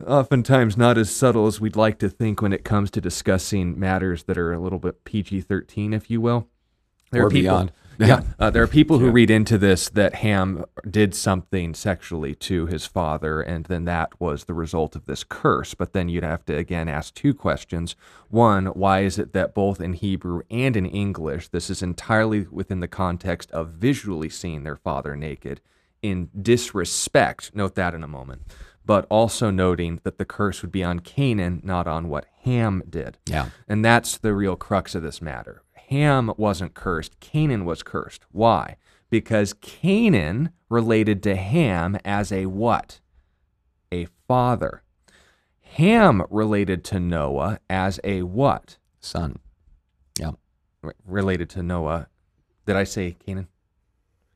[0.05, 4.23] oftentimes not as subtle as we'd like to think when it comes to discussing matters
[4.23, 6.47] that are a little bit PG 13, if you will.
[7.11, 7.71] There Or are people, beyond.
[8.00, 12.68] Yeah, uh, there are people who read into this that Ham did something sexually to
[12.68, 15.74] his father, and then that was the result of this curse.
[15.74, 17.95] But then you'd have to again ask two questions.
[18.30, 22.82] One, why is it that both in Hebrew and in English, this is entirely within
[22.82, 25.62] the context of visually seeing their father naked
[26.02, 27.52] in disrespect?
[27.56, 28.43] Note that in a moment.
[28.86, 33.18] But also noting that the curse would be on Canaan, not on what Ham did.
[33.26, 33.50] Yeah.
[33.68, 35.62] And that's the real crux of this matter.
[35.88, 38.25] Ham wasn't cursed, Canaan was cursed.
[38.31, 38.75] Why?
[39.09, 42.99] Because Canaan related to Ham as a what?
[43.91, 44.83] A father.
[45.61, 48.77] Ham related to Noah as a what?
[48.99, 49.39] Son.
[50.19, 50.31] Yeah.
[50.83, 52.07] R- related to Noah.
[52.65, 53.47] Did I say Canaan?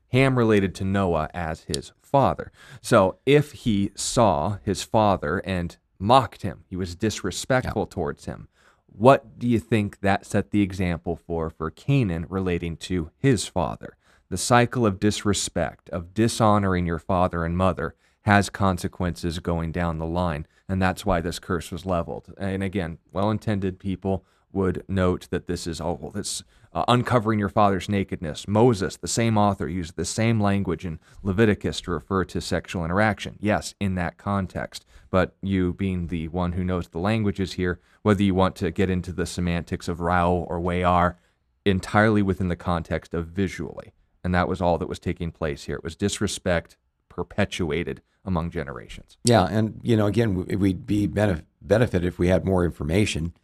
[0.08, 2.50] Ham related to Noah as his father.
[2.80, 8.48] So if he saw his father and mocked him, he was disrespectful towards him.
[8.94, 13.96] What do you think that set the example for for Canaan relating to his father?
[14.28, 20.06] The cycle of disrespect, of dishonoring your father and mother, has consequences going down the
[20.06, 20.46] line.
[20.68, 22.32] And that's why this curse was leveled.
[22.38, 26.42] And again, well intended people would note that this is all this
[26.74, 28.48] uh, uncovering your father's nakedness.
[28.48, 33.36] Moses, the same author, used the same language in Leviticus to refer to sexual interaction.
[33.40, 34.84] Yes, in that context.
[35.10, 38.88] But you, being the one who knows the languages here, whether you want to get
[38.88, 41.16] into the semantics of rao or wayar,
[41.64, 43.92] entirely within the context of visually.
[44.24, 45.76] And that was all that was taking place here.
[45.76, 46.76] It was disrespect
[47.08, 49.18] perpetuated among generations.
[49.24, 53.34] Yeah, and you know, again, we'd be benef- benefit if we had more information.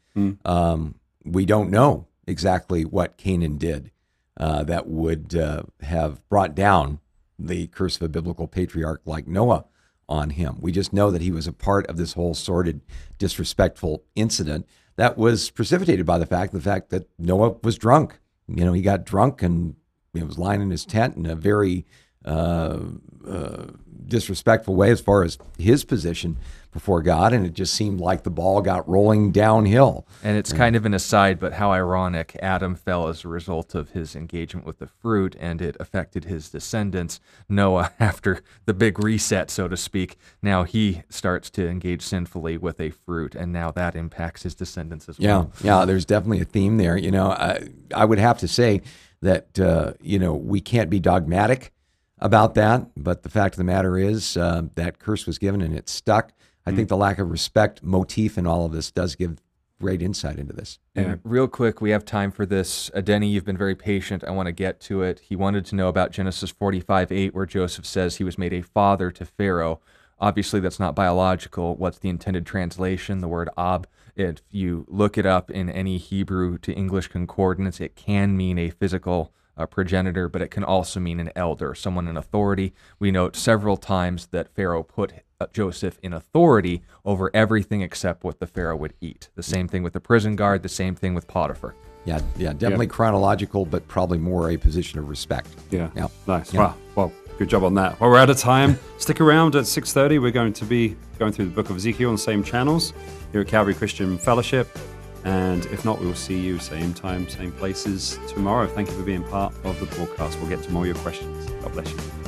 [0.45, 3.91] Um, we don't know exactly what Canaan did
[4.37, 7.01] uh, that would uh, have brought down
[7.39, 9.65] the curse of a biblical patriarch like Noah
[10.09, 10.59] on him.
[10.61, 12.81] We just know that he was a part of this whole sordid,
[13.19, 14.67] disrespectful incident
[14.97, 18.19] that was precipitated by the fact the fact that Noah was drunk.
[18.49, 19.77] You know, he got drunk and
[20.13, 21.87] he was lying in his tent in a very
[22.25, 22.79] uh,
[23.27, 23.67] uh,
[24.07, 26.37] disrespectful way as far as his position
[26.71, 30.07] before God, and it just seemed like the ball got rolling downhill.
[30.23, 33.91] And it's kind of an aside, but how ironic Adam fell as a result of
[33.91, 37.21] his engagement with the fruit, and it affected his descendants.
[37.49, 42.81] Noah, after the big reset, so to speak, now he starts to engage sinfully with
[42.81, 45.53] a fruit, and now that impacts his descendants as Yeah, well.
[45.63, 45.85] yeah.
[45.85, 46.97] There's definitely a theme there.
[46.97, 48.83] You know, I, I would have to say
[49.23, 51.73] that uh, you know we can't be dogmatic
[52.21, 55.75] about that, but the fact of the matter is uh, that curse was given and
[55.75, 56.33] it stuck.
[56.69, 59.41] I think the lack of respect motif in all of this does give
[59.81, 60.79] great insight into this.
[60.95, 62.91] And real quick, we have time for this.
[62.95, 64.25] Uh, Denny, you've been very patient.
[64.25, 65.21] I want to get to it.
[65.21, 68.63] He wanted to know about Genesis 45 8, where Joseph says he was made a
[68.63, 69.81] father to Pharaoh.
[70.21, 71.77] Obviously, that's not biological.
[71.77, 73.21] What's the intended translation?
[73.21, 73.87] The word ab.
[74.17, 78.71] If you look it up in any Hebrew to English concordance, it can mean a
[78.71, 82.73] physical uh, progenitor, but it can also mean an elder, someone in authority.
[82.99, 88.41] We note several times that Pharaoh put Uh, Joseph in authority over everything except what
[88.41, 89.29] the Pharaoh would eat.
[89.37, 91.77] The same thing with the prison guard, the same thing with Potiphar.
[92.05, 95.49] Yeah, yeah, definitely chronological, but probably more a position of respect.
[95.71, 95.91] Yeah.
[95.95, 96.09] Yeah.
[96.27, 96.53] Nice.
[96.53, 96.61] Yeah.
[96.61, 96.75] Wow.
[96.97, 98.01] Well, good job on that.
[98.01, 98.81] Well, we're out of time.
[98.99, 100.21] Stick around at 6.30.
[100.21, 102.93] We're going to be going through the book of Ezekiel on the same channels
[103.31, 104.77] here at Calvary Christian Fellowship.
[105.25, 108.67] And if not, we will see you same time, same places tomorrow.
[108.67, 110.37] Thank you for being part of the broadcast.
[110.41, 111.49] We'll get to more of your questions.
[111.63, 112.28] God bless you.